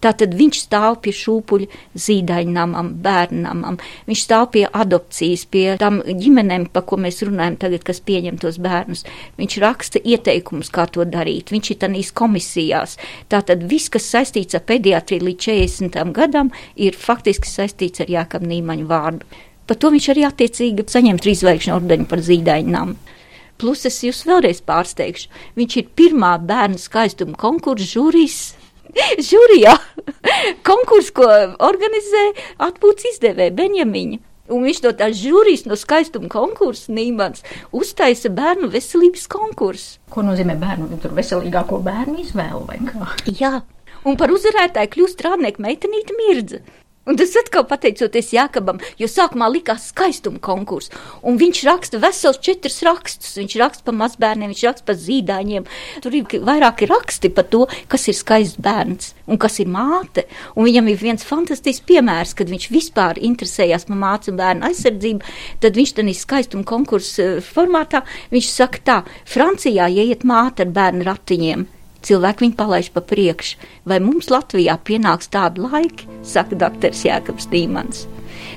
[0.02, 1.68] Tātad viņš stāv pie šūpuļa
[2.02, 3.78] zīdaiņnamam, bērnamam,
[4.08, 8.58] viņš stāv pie adopcijas, pie tam ģimenēm, pa ko mēs runājam tagad, kas pieņem tos
[8.62, 9.06] bērnus.
[9.38, 12.98] Viņš raksta ieteikumus, kā to darīt, viņš ir tanīs komisijās.
[13.30, 16.02] Tātad viss, kas saistīts ar pediatriju līdz 40.
[16.18, 19.42] gadam, ir faktiski saistīts ar Jākam Nīmaņu vārdu.
[19.70, 22.96] Par to viņš arī attiecīgi saņem trīsveikšņu ordeņu par zīdaiņnam.
[23.62, 25.30] Plus es jūs vēlreiz pārsteigšu,
[25.60, 28.40] viņš ir pirmā bērnu skaistuma konkursa žūrijas
[29.30, 29.76] žūrijā
[30.68, 31.30] konkursu, ko
[31.64, 32.26] organizē
[32.68, 34.22] atpūtas izdevēja Benjamiņa.
[34.52, 37.46] Un viņš no tās žūrijas, no skaistuma konkursa Nīmans
[37.78, 40.02] uztaisa bērnu veselības konkursu.
[40.12, 40.90] Ko nozīmē bērnu?
[41.00, 43.14] Tur veselīgāko bērnu izvēlu vai kā?
[43.32, 43.62] Jā,
[44.04, 46.60] un par uzvarētāju kļūst strādnieku meitenīte Mirdze.
[47.10, 50.92] Un tas atkal pateicoties Jākabam, jo sākumā likās skaistuma konkurss,
[51.26, 53.32] un viņš raksta vesels četrus rakstus.
[53.40, 55.66] Viņš raksta par mazbērniem, viņš raksta par zīdaiņiem.
[56.06, 60.28] Tur ir vairāki raksti par to, kas ir skaists bērns un kas ir māte.
[60.54, 65.36] Un viņam ir viens fantastisks piemērs, kad viņš vispār interesējās par mācu un bērnu aizsardzību.
[65.66, 71.70] Tad viņš tādā skaistuma konkursa formātā, viņš saka tā, Francijā ieiet māte ar bērnu ratiņiem
[72.08, 73.62] cilvēki viņu palaiž pa priekšu.
[73.86, 76.92] Vai mums Latvijā pienāks tādi laiki, saka dr.
[76.96, 78.06] Jēkabs Dīmans.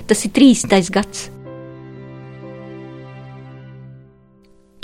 [0.09, 0.93] Tas ir 30.
[0.95, 1.29] gads.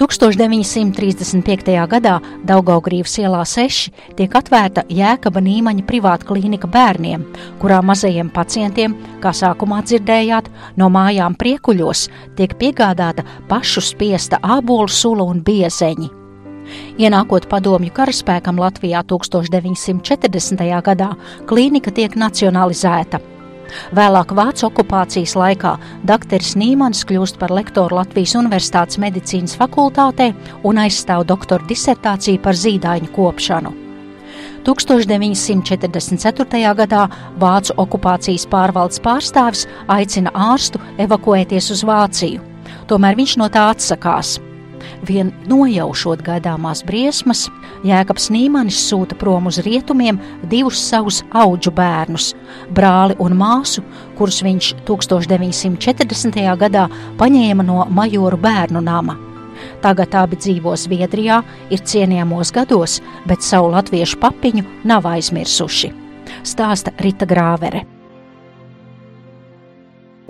[0.00, 1.74] 1935.
[1.92, 2.14] gadā
[2.48, 7.26] Daugaugrīvas ielā 6 tiek atvērta Jēkaba Nīmaņa privāta klīnika bērniem,
[7.60, 10.48] kurā mazajiem pacientiem, kā sākumā dzirdējāt,
[10.80, 12.06] no mājām priekuļos
[12.40, 16.19] tiek piegādāta pašu spiesta ābolu sula un biezeņi.
[17.00, 20.64] Ienākot padomju karaspēkam Latvijā 1940.
[20.86, 21.10] gadā,
[21.50, 23.20] klīnika tiek nacionalizēta.
[23.94, 25.76] Vēlāk Vācu okupācijas laikā
[26.08, 26.42] dr.
[26.58, 30.32] Nīmans kļūst par lektoru Latvijas Universitātes medicīnas fakultātē
[30.66, 33.70] un aizstāv doktora disertāciju par zīdaiņu kopšanu.
[34.66, 36.74] 1944.
[36.82, 37.06] gadā
[37.40, 42.40] Vācu okupācijas pārvaldes pārstāvis aicina ārstu evakuēties uz Vāciju,
[42.90, 44.28] tomēr viņš no tā atsakās.
[45.06, 47.46] Vien nojaušot gaidāmās briesmas,
[47.86, 50.18] Jēkabs Nīmanis sūta prom uz rietumiem
[50.50, 52.32] divus savus auģu bērnus,
[52.76, 53.84] brāli un māsu,
[54.18, 56.40] kurus viņš 1940.
[56.60, 56.86] gadā
[57.20, 59.16] paņēma no majoru bērnu nama.
[59.84, 61.40] Tagad abi dzīvo Zviedrijā,
[61.72, 65.94] ir cienījamos gados, bet savu latviešu papiņu nav aizmirsuši.
[66.46, 67.99] Stāsta Rita Grāvere.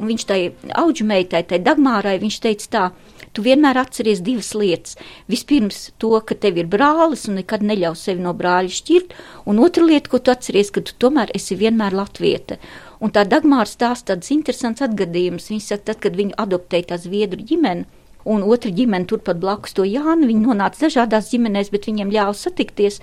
[0.01, 0.41] Un viņš tai
[0.81, 2.85] auģu meitai, tai Dagmārai, viņš teica tā,
[3.37, 4.97] tu vienmēr atceries divas lietas.
[5.31, 9.15] Vispirms to, ka tev ir brālis un nekad neļaus sevi no brāļa šķirt,
[9.51, 12.57] un otra lieta, ko tu atceries, ka tu tomēr esi vienmēr latvieta.
[13.01, 15.51] Un tā Dagmāra stāsta tāds interesants atgadījums.
[15.53, 17.87] Viņa saka, tad, kad viņu adoptēja tā zviedru ģimene,
[18.29, 23.01] un otra ģimene turpat blakus to Jānu, viņi nonāca dažādās ģimenēs, bet viņiem ļāva satikties.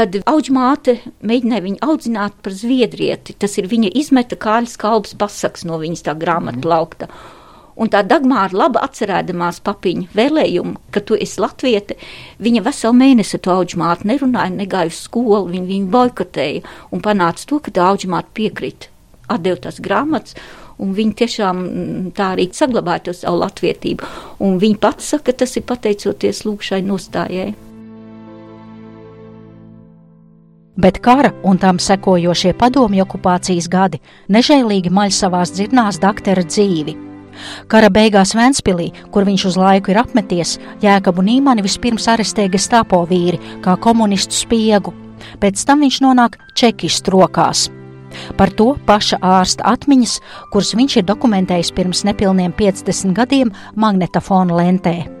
[0.00, 0.94] Tad auģmāte
[1.28, 3.34] mēģināja viņu audzināt par zviedrieti.
[3.36, 7.10] Tas ir viņa izmeta kāļas kalbas pasaks no viņas tā grāmata laukta.
[7.10, 7.36] Mm.
[7.80, 11.96] Un tā Dagmāra labi atcerēdamās papiņu vēlējumu, ka tu esi latviete,
[12.42, 17.60] viņa veselu mēnesi to auģmātu nerunāja, negāja uz skolu, viņa viņu boikotēja un panāca to,
[17.64, 18.90] ka tā auģmāta piekrita,
[19.32, 20.36] atdeva tās grāmatas,
[20.80, 24.12] un viņi tiešām mm, tā arī saglabāja to savu latvietību.
[24.44, 27.50] Un viņa pats saka, ka tas ir pateicoties lūkšai nostājai.
[30.80, 33.98] Bet kara un tam sekojošie padomju okupācijas gadi
[34.32, 36.94] nežēlīgi maļ savās dzirnās daktera dzīvi.
[37.68, 43.40] Kara beigās Vēnspilī, kur viņš uz laiku ir apmeties, Jēkabu Nīmani vispirms arestē gestāpo vīri
[43.64, 44.94] kā komunistu spiegu.
[45.40, 47.68] Pēc tam viņš nonāk čekistu rokās.
[48.40, 50.18] Par to paša ārsta atmiņas,
[50.50, 55.19] kuras viņš ir dokumentējis pirms nepilniem 50 gadiem magnetofona lentē.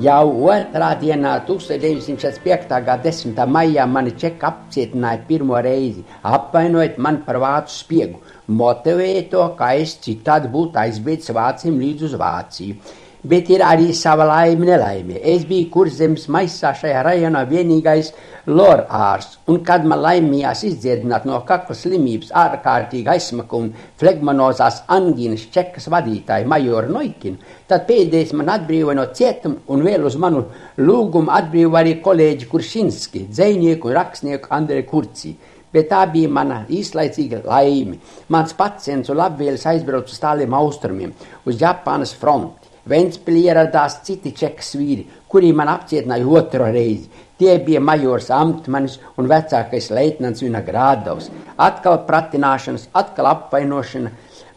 [0.00, 2.70] Jau otrā dienā, 1905.
[2.80, 3.36] gada 10.
[3.44, 9.92] maijā, mani čeka apcietināja pirmo reizi, apvainojot mani par vācu spiegu motivēja to, ka es
[10.00, 12.78] citādi būtu aizbēdzis vāciem līdz uz Vāciju.
[13.22, 15.20] Bet ir arī sava laime, nelaime.
[15.22, 18.08] Es biju kurzemes maisā šajā rajonā vienīgais
[18.50, 23.68] lorārs, un kad man laimījās izdziedināt no kakla slimības ārkārtīgi aizsmaku un
[24.02, 27.38] flegmanozās angīnas čekas vadītāju majoru Noikinu,
[27.70, 30.42] tad pēdējais man atbrīvoja no cietuma un vēl uz manu
[30.82, 35.36] lūgumu atbrīvoja arī kolēģi Kuršinski, dzējnieku un rakstnieku Andrei Kurcī
[35.72, 37.96] bet tā bija mana īslaicīga laime.
[38.28, 41.14] Mans pacients un labvēlis aizbrauca uz tāliem austrumiem,
[41.46, 42.61] uz Japānas fronti.
[42.90, 47.06] Ventspīlī ieradās citi čekas vīri, kuri man apcietināja otro reizi.
[47.38, 51.30] Tie bija majors Amtmanis un vecākais leitnants Vinagrādovs.
[51.62, 54.10] Atkal pratināšanas, atkal apvainošana,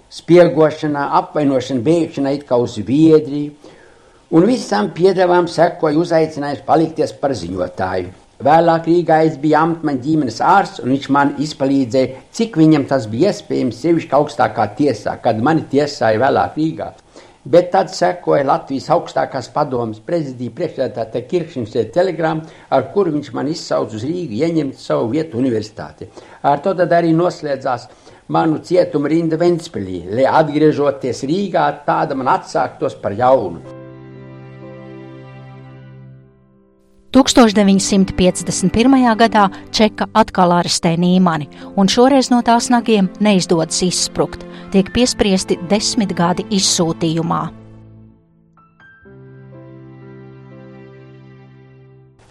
[0.09, 3.53] spiegošana, apvainošana, bēgšana it kā uz Viedriju.
[4.33, 8.09] Un visam piedevām sekoja uzaicinājums palikties par ziņotāju.
[8.45, 13.31] Vēlāk Rīgā es biju amtmaņa ģimenes ārsts, un viņš man izpalīdzēja, cik viņam tas bija
[13.31, 16.89] iespējams, sevišķi augstākā tiesā, kad mani tiesāja vēlāk Rīgā.
[17.45, 23.99] Bet tad sekoja Latvijas augstākās padomas prezidija priekšsēdētāja Kirkšņas telegrāma, ar kuru viņš man izsauca
[23.99, 26.09] uz Rīgu ieņemt savu vietu universitāti.
[26.41, 27.87] Ar to tad arī noslēdzās
[28.33, 33.74] manu cietumu rinda Ventspilī, lai atgriežoties Rīgā, tāda man atsāktos par jaunu.
[37.15, 39.15] 1951.
[39.15, 41.45] gadā Čeka atkal arestē Nīmani,
[41.79, 44.41] un šoreiz no tās nagiem neizdodas izsprukt,
[44.73, 47.39] tiek piespriesti desmit gadi izsūtījumā.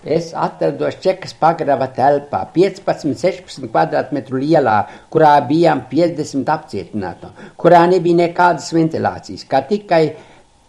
[0.05, 8.69] Es atrados Čekas pagraba telpā, 15-16 kvadrātmetru lielā, kurā bijām 50 apcietināto, kurā nebija nekādas
[8.77, 10.05] ventilācijas, kā tikai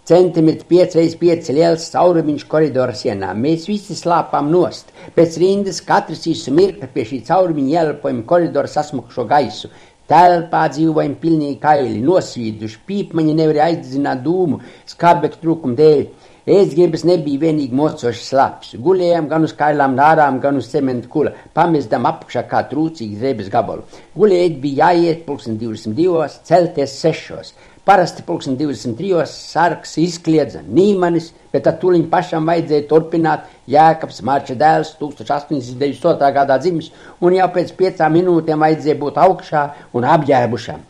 [0.05, 3.31] centimetri 5x5 liels caurumiņš koridora sienā.
[3.33, 4.91] Mēs visi slāpām nost.
[5.15, 9.71] Pēc rindas katrs īsu mirkli pie šī caurumiņa ielpojam koridoru sasmukšo gaisu.
[10.05, 14.61] Telpā dzīvojam pilnīgi kaili, nosvīduši, pīpmaņi nevarēja aizdzināt dūmu,
[14.93, 16.05] skarbekļu trūkumu dēļ.
[16.45, 18.75] Ēstgribas nebija vienīgi mocošs slaps.
[18.77, 23.81] Gulējām gan uz kailām nārām, gan uz cementu kula, pamestam apakšā kā trūcīgi drēbes gabalu.
[24.13, 27.55] Gulēt bija jāiet pulksten 22, celties 6.
[27.85, 29.27] Parasti pulksten 23.
[29.29, 36.31] sarks izkliedza Nīmanis, bet tad tūliņ pašam vajadzēja turpināt Jēkabs Marča dēls 1898.
[36.39, 36.89] gadā dzimis,
[37.21, 40.81] un jau pēc piecām minūtēm vajadzēja būt augšā un apģērbušām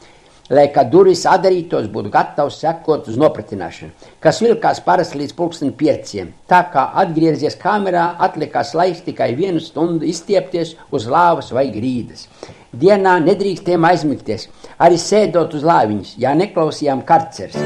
[0.50, 6.34] lai, kad durvis atdarītos, būtu gatavs sekot uz nopratināšanu, kas vilkās parasti līdz pulksten pieciem.
[6.50, 12.28] Tā kā atgriezies kamerā, atlikās laiks tikai vienu stundu izstiepties uz lāvas vai grīdas.
[12.76, 14.50] Dienā nedrīkstiem aizmigties,
[14.80, 17.58] arī sēdot uz lāviņas, ja neklausījām karceres.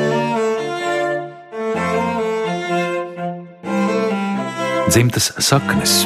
[4.90, 6.02] Dzimtas saknes.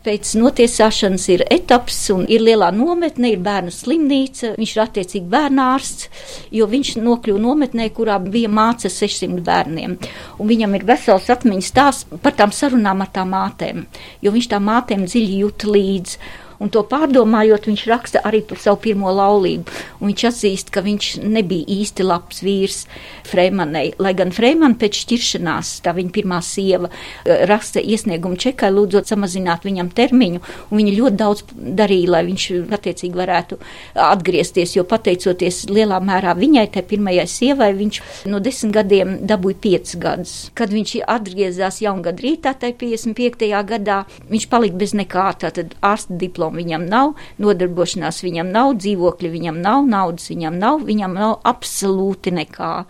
[0.00, 4.54] Pēc notiesāšanas ir etaps, un ir lielā nometne, ir bērnu slimnīca.
[4.56, 6.08] Viņš ir attiecīgi bērnārsts,
[6.56, 9.98] jo viņš nokļuva nometnē, kurā bija māca 600 bērniem.
[10.40, 13.84] Un viņam ir vesels atmiņas stāsts par tām sarunām ar tām mātēm,
[14.24, 16.22] jo viņš tām mātēm dziļi jūt līdzi.
[16.60, 19.72] Un to pārdomājot, viņš raksta arī par savu pirmo laulību.
[20.04, 22.82] Viņš atzīst, ka viņš nebija īsti labs vīrs
[23.30, 23.94] Freimanai.
[23.96, 26.90] Lai gan Freimana pēc šķiršanās, tā viņa pirmā sieva,
[27.24, 30.42] eh, raksta iesniegumu čekai, lūdzot samazināt viņam termiņu.
[30.70, 32.44] Viņa ļoti daudz darīja, lai viņš
[32.76, 33.58] attiecīgi varētu
[33.94, 39.96] atgriezties, jo pateicoties lielā mērā viņai, tai pirmajai sievai, viņš no desmit gadiem dabūja piecus
[39.96, 40.50] gadus.
[40.54, 43.64] Kad viņš atgriezās jaungad rītā, tai 55.
[43.64, 49.30] gadā, viņš palika bez nekā, tātad ārsta diplomu diplomu viņam nav, nodarbošanās viņam nav, dzīvokļa
[49.30, 52.86] viņam nav, naudas viņam nav, viņam nav absolūti nekā.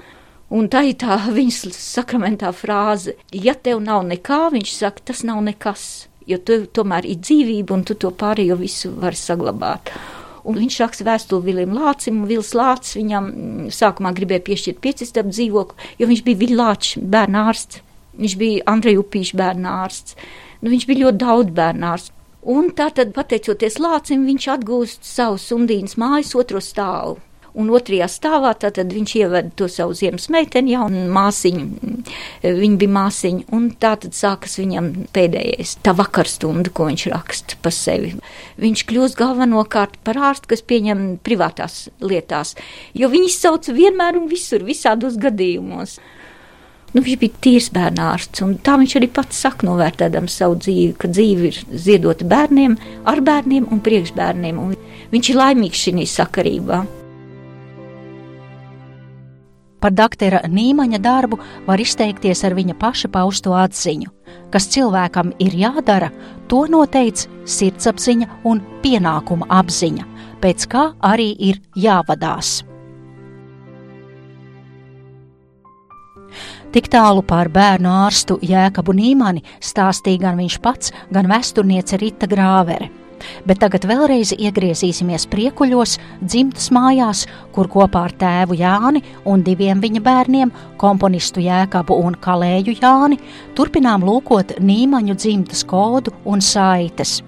[0.51, 5.43] Un tā ir tā viņas sakramentā frāze, ja tev nav nekā, viņš saka, tas nav
[5.43, 9.91] nekas, jo tu tomēr ir dzīvība un tu to pārējo visu vari saglabāt.
[10.43, 15.29] Un viņš raksta vēstuli Vilim Lācim, un Vils Lācis viņam mm, sākumā gribēja piešķirt piecistabu
[15.29, 17.83] dzīvokli, jo viņš bija Viļlāčs bērnārsts,
[18.17, 20.17] viņš bija Andreja Upīša bērnārsts,
[20.63, 22.15] nu, viņš bija ļoti daudz bērnārsts.
[22.49, 27.19] Un tātad, pateicoties lācim, viņš atgūst savu sundīnas mājas otro stāvu.
[27.59, 31.65] Un otrajā stāvā tātad viņš ieveda to savu ziemas meiteni, jau māsiņu,
[32.47, 38.15] viņa bija māsiņa, un tātad sākas viņam pēdējais, tā vakarstunda, ko viņš raksta pa sevi.
[38.63, 42.55] Viņš kļūst galvenokārt par ārstu, kas pieņem privātās lietās,
[42.95, 45.99] jo viņi sauc vienmēr un visur, visādos gadījumos.
[46.91, 51.11] Nu, viņš bija tīrs bērnārsts, un tā viņš arī pats saka, novērtēdams savu dzīvi, ka
[51.13, 52.75] dzīve ir ziedota bērniem,
[53.07, 54.59] ar bērniem un priekšbērniem.
[54.59, 54.75] Un
[55.13, 56.81] viņš ir laimīgs šī sakarībā.
[59.81, 64.11] Par doktora Nīmaņa darbu var izteikties ar viņa paša pausto atziņu.
[64.53, 66.11] Kas cilvēkam ir jādara,
[66.51, 70.09] to noteica sirdsapziņa un pienākuma apziņa,
[70.43, 72.61] pēc kā arī ir jāvadās.
[76.71, 82.87] Tik tālu par bērnu ārstu Jēkabu Nīmani stāstīja gan viņš pats, gan vēsturniece Rita Grāvere.
[83.45, 90.05] Bet tagad vēlreiz iegriezīsimies priekuļos, dzimtas mājās, kur kopā ar tēvu Jāni un diviem viņa
[90.07, 93.19] bērniem, komponistu Jēkabu un Kalēju Jāni,
[93.59, 97.19] turpinām lūkot Nīmaņu dzimtas kodu un saites.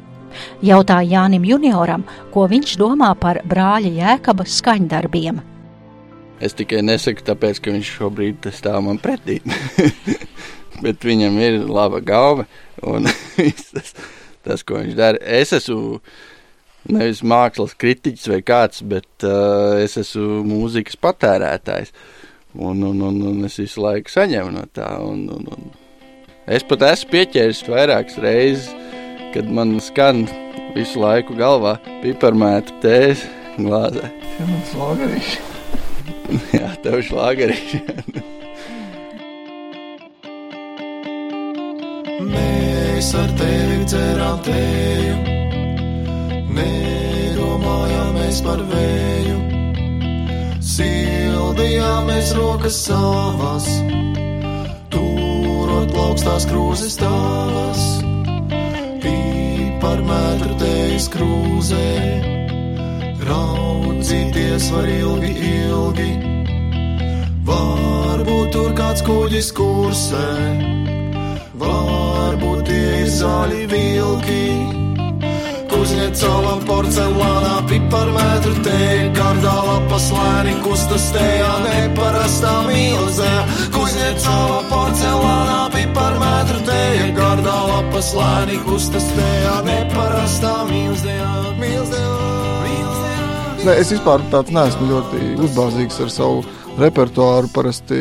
[0.65, 5.49] Jautāja Jānim Junioram, ko viņš domā par brāļa Jēkaba skaņdarbiem.
[6.43, 9.39] Es tikai nesaku, tāpēc, ka viņš šobrīd stāv man pretī.
[10.85, 12.47] Bet viņam ir laba galva
[12.83, 13.07] un
[13.75, 13.93] tas,
[14.43, 15.21] tas, ko viņš dara.
[15.23, 16.01] Es esmu
[16.91, 21.95] nevis mākslas kritiķis vai kāds, bet uh, es esmu mūzikas patērētājs.
[22.59, 24.91] Un, un, un, un es visu laiku saņemu no tā.
[25.05, 25.71] Un, un, un.
[26.51, 28.73] Es pat esmu pieķēries vairākas reizes,
[29.37, 30.27] kad man skan
[30.75, 33.31] visu laiku galvā piparmēta tēze
[33.61, 34.13] glāzē.
[34.37, 35.52] Tas ir labi.
[36.57, 37.81] Jā, tev šlāgerīši.
[42.33, 45.17] Mēs ar tevi dzerām teju,
[46.59, 49.39] nedomājāmies par vēju,
[50.73, 53.69] sildījāmies rokas savas,
[54.95, 57.89] turot plaukstās krūzes tavas,
[59.83, 62.42] par metru tejas krūzē
[63.29, 66.11] Raudzīties var ilgi, ilgi.
[67.47, 70.29] Varbūt tur kāds kuģis kursē,
[71.63, 74.45] varbūt tie ir zaļi vilki.
[75.73, 78.77] Kuzņecova porcelānā piparmetru te,
[79.17, 83.31] gardā lapas lēni kustas tejā, neparastā mīlzē.
[83.75, 86.83] Kuzņecova porcelānā piparmetru te,
[87.19, 91.19] gardā lapas lēni kustas tejā, neparastā mīlzē.
[91.59, 92.05] Mīlzē,
[93.63, 96.41] Nē, es vispār tāds neesmu ļoti uzbāzīgs ar savu
[96.83, 97.47] repertuāru.
[97.55, 97.99] Parasti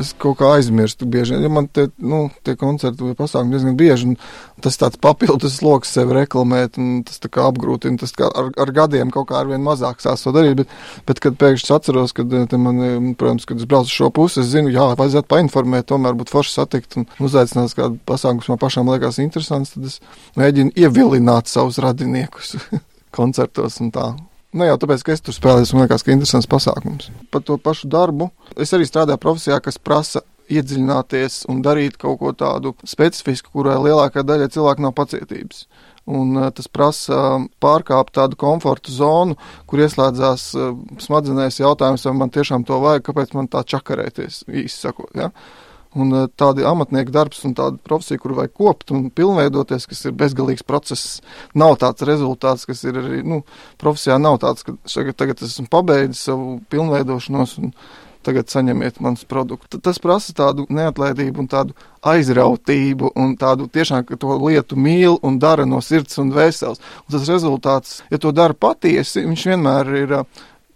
[0.00, 1.36] es kaut kā aizmirstu bieži.
[1.44, 5.92] Ja man tie, nu, tie koncerti vai pasākumi diezgan bieži, un tas tāds papildus sloks
[5.92, 8.00] sev reklamēt, un tas tā kā apgrūtina.
[8.00, 10.72] Tas kā ar, ar gadiem kaut kā ar vien mazāk sās to darīt, bet,
[11.10, 14.88] bet kad pēkšņi atceros, kad man, protams, kad es braucu šo pusi, es zinu, jā,
[14.96, 19.76] vajadzētu painformēt, tomēr būtu forši satikt un uzaicināt kādu pasākumu, kas man pašām liekas interesants,
[19.76, 20.00] tad es
[20.40, 22.56] mēģinu ievilināt savus radiniekus
[23.20, 24.08] koncertos un tā.
[24.56, 27.10] Ne jau tāpēc, ka es tur spēlēju, man liekas, ka interesants pasākums.
[27.32, 28.30] Par to pašu darbu.
[28.56, 34.24] Es arī strādāju profesijā, kas prasa iedziļināties un darīt kaut ko tādu specifisku, kurai lielākā
[34.24, 35.66] daļa cilvēku nav pacietības.
[36.08, 37.20] Un, uh, tas prasa
[37.60, 39.36] pārkāpt tādu komforta zonu,
[39.68, 40.70] kur ieslēdzās uh,
[41.04, 45.12] smadzenēs jautājums, vai man tiešām to vajag, kāpēc man tā čakarēties, īsi sakot.
[45.18, 45.28] Ja?
[45.98, 50.16] Un eh, tādi amatnieku darbs un tāda profesija, kur vajag kopt un pilnveidoties, kas ir
[50.18, 51.22] bezgalīgs process,
[51.58, 53.42] nav tāds rezultāts, kas ir arī, nu,
[53.80, 57.72] profesijā nav tāds, ka šagad, tagad esmu pabeidzis savu pilnveidošanos un
[58.26, 59.80] tagad saņemiet manus produktus.
[59.84, 61.76] Tas prasa tādu neatlaidību un tādu
[62.06, 66.82] aizrautību un tādu tiešām, ka to lietu mīl un dara no sirds un vēseles.
[67.06, 70.16] Un tas rezultāts, ja to dara patiesi, viņš vienmēr ir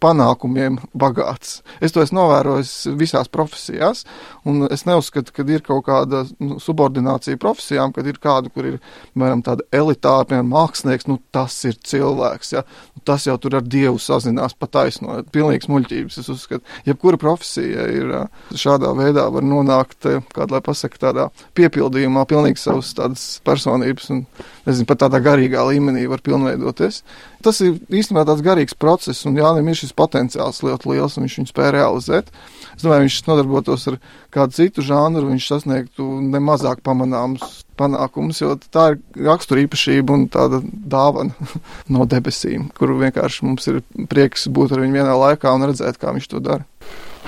[0.03, 1.61] panākumiem bagāts.
[1.81, 4.05] Es to esmu novērojis visās profesijās,
[4.49, 8.79] un es neuzskatu, ka ir kaut kāda nu, subordinācija profesijām, kad ir kāda, kur ir,
[9.15, 12.65] piemēram, tāda elitāra, piemēram, mākslinieks, nu tas ir cilvēks, ja?
[13.07, 16.63] tas jau tur ar Dievu sazinās pa taisno, pilnīgs muļķības, es uzskatu.
[16.87, 18.13] Jebkura profesija ir
[18.59, 21.29] šādā veidā var nonākt, kāda, lai pasaka, tādā
[21.59, 24.25] piepildījumā pilnīgi savas tādas personības un,
[24.67, 27.03] nezinu, pat tādā garīgā līmenī var pilnveidoties.
[27.43, 31.39] Tas ir īstenībā tāds garīgs process, un Jānis ir šis potenciāls ļoti liels, un viņš
[31.41, 32.31] viņu spēja realizēt.
[32.77, 33.99] Es domāju, viņš nodarbotos ar
[34.33, 40.63] kādu citu žanru, viņš sasniegtu nemazāk pamanāmus panākumus, jo tā ir rakstura īpašība un tāda
[40.63, 41.35] dāvana
[41.95, 46.15] no debesīm, kuru vienkārši mums ir prieks būt ar viņu vienā laikā un redzēt, kā
[46.15, 46.67] viņš to dara.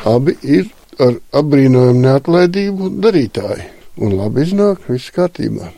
[0.08, 0.68] Abi ir
[1.02, 3.66] ar apbrīnojumu neatlaidību darītāji,
[4.04, 5.72] un labi iznāk, viss kārtībā.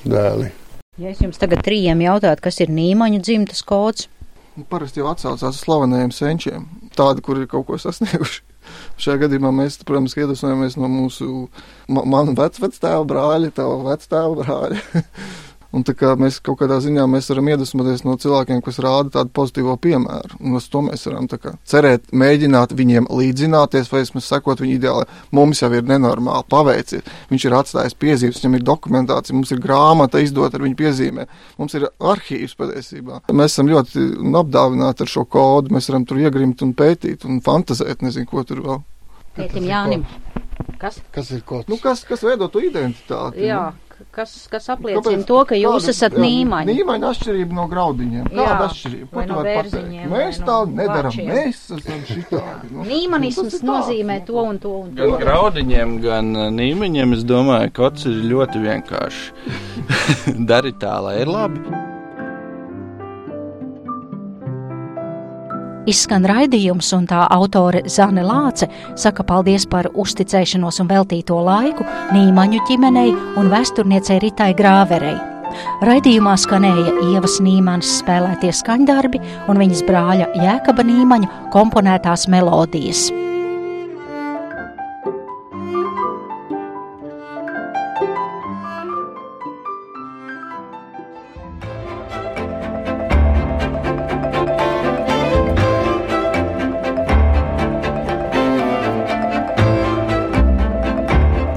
[0.00, 0.59] Dēli.
[1.00, 4.10] Ja es jums tagad trījiem jautātu, kas ir nīmaņu dzimtas kods?
[4.52, 8.42] Nu, parasti jau atsaucās uz slavenajiem senčiem, tādi, kur ir kaut ko sasnieguši.
[9.00, 11.28] Šajā gadījumā mēs, protams, iedvesmojamies no mūsu,
[11.88, 15.04] ma manu vecvectēva brāļa, tava vectēva brāļa.
[15.70, 19.30] Un tā kā mēs kaut kādā ziņā mēs varam iedvesmoties no cilvēkiem, kas rāda tādu
[19.38, 20.40] pozitīvo piemēru.
[20.42, 25.06] Un uz to mēs varam kā, cerēt, mēģināt viņiem līdzināties, vai vismaz sekot viņa ideālai.
[25.36, 27.06] Mums jau ir nenormāli paveicies.
[27.30, 31.36] Viņš ir atstājis piezīmes, viņam ir dokumentācija, mums ir grāmata izdota ar viņa piezīmēm.
[31.60, 33.20] Mums ir arhīvs patiesībā.
[33.30, 34.08] Mēs esam ļoti
[34.42, 35.70] apdāvināti ar šo kodu.
[35.76, 38.82] Mēs varam tur iegrimt un pētīt un fantazēt, nezinu, ko tur vēl.
[39.38, 40.02] Pētim Jānim.
[40.80, 40.98] Kas?
[41.14, 41.68] Kas ir kods?
[41.70, 43.46] Nu, kas, kas veido to identitāti?
[43.46, 43.68] Jā.
[43.70, 43.89] Nu?
[44.10, 45.24] Kas, kas apliecina Kāpēc?
[45.26, 46.74] to, ka jūs Kāda- esat nīmaņi.
[46.74, 48.24] Nīmaņa atšķirība no graudiņiem.
[48.30, 49.08] Kāda Jā, atšķirība?
[49.12, 50.08] Ko tu no vari pateikt?
[50.10, 51.10] Mēs vai tā no nedaram.
[51.10, 51.28] vačiem.
[51.28, 52.70] Mēs esam šitādi.
[52.72, 53.66] Nu, Nīmanisms tā.
[53.70, 55.02] nozīmē to un to un to.
[55.10, 59.24] Gan graudiņiem, gan uh, nīmiņiem es domāju, ka kods ir ļoti vienkārši.
[60.52, 61.60] Dari tā, lai ir labi.
[65.88, 68.68] Izskan raidījums, un tā autore Zane Lāce
[69.00, 75.16] saka paldies par uzticēšanos un veltīto laiku Nīmaņu ģimenei un vēsturniecei Ritai Grāverei.
[75.82, 83.08] Raidījumā skanēja Ievas Nīmanas spēlētie skaņdarbi un viņas brāļa Jēkaba Nīmaņa komponētās melodijas.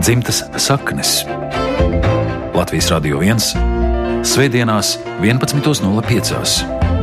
[0.04, 1.24] Dzimtas saknes
[2.52, 3.40] Latvijas Radio 1
[4.28, 7.03] Svētdienās 11.05.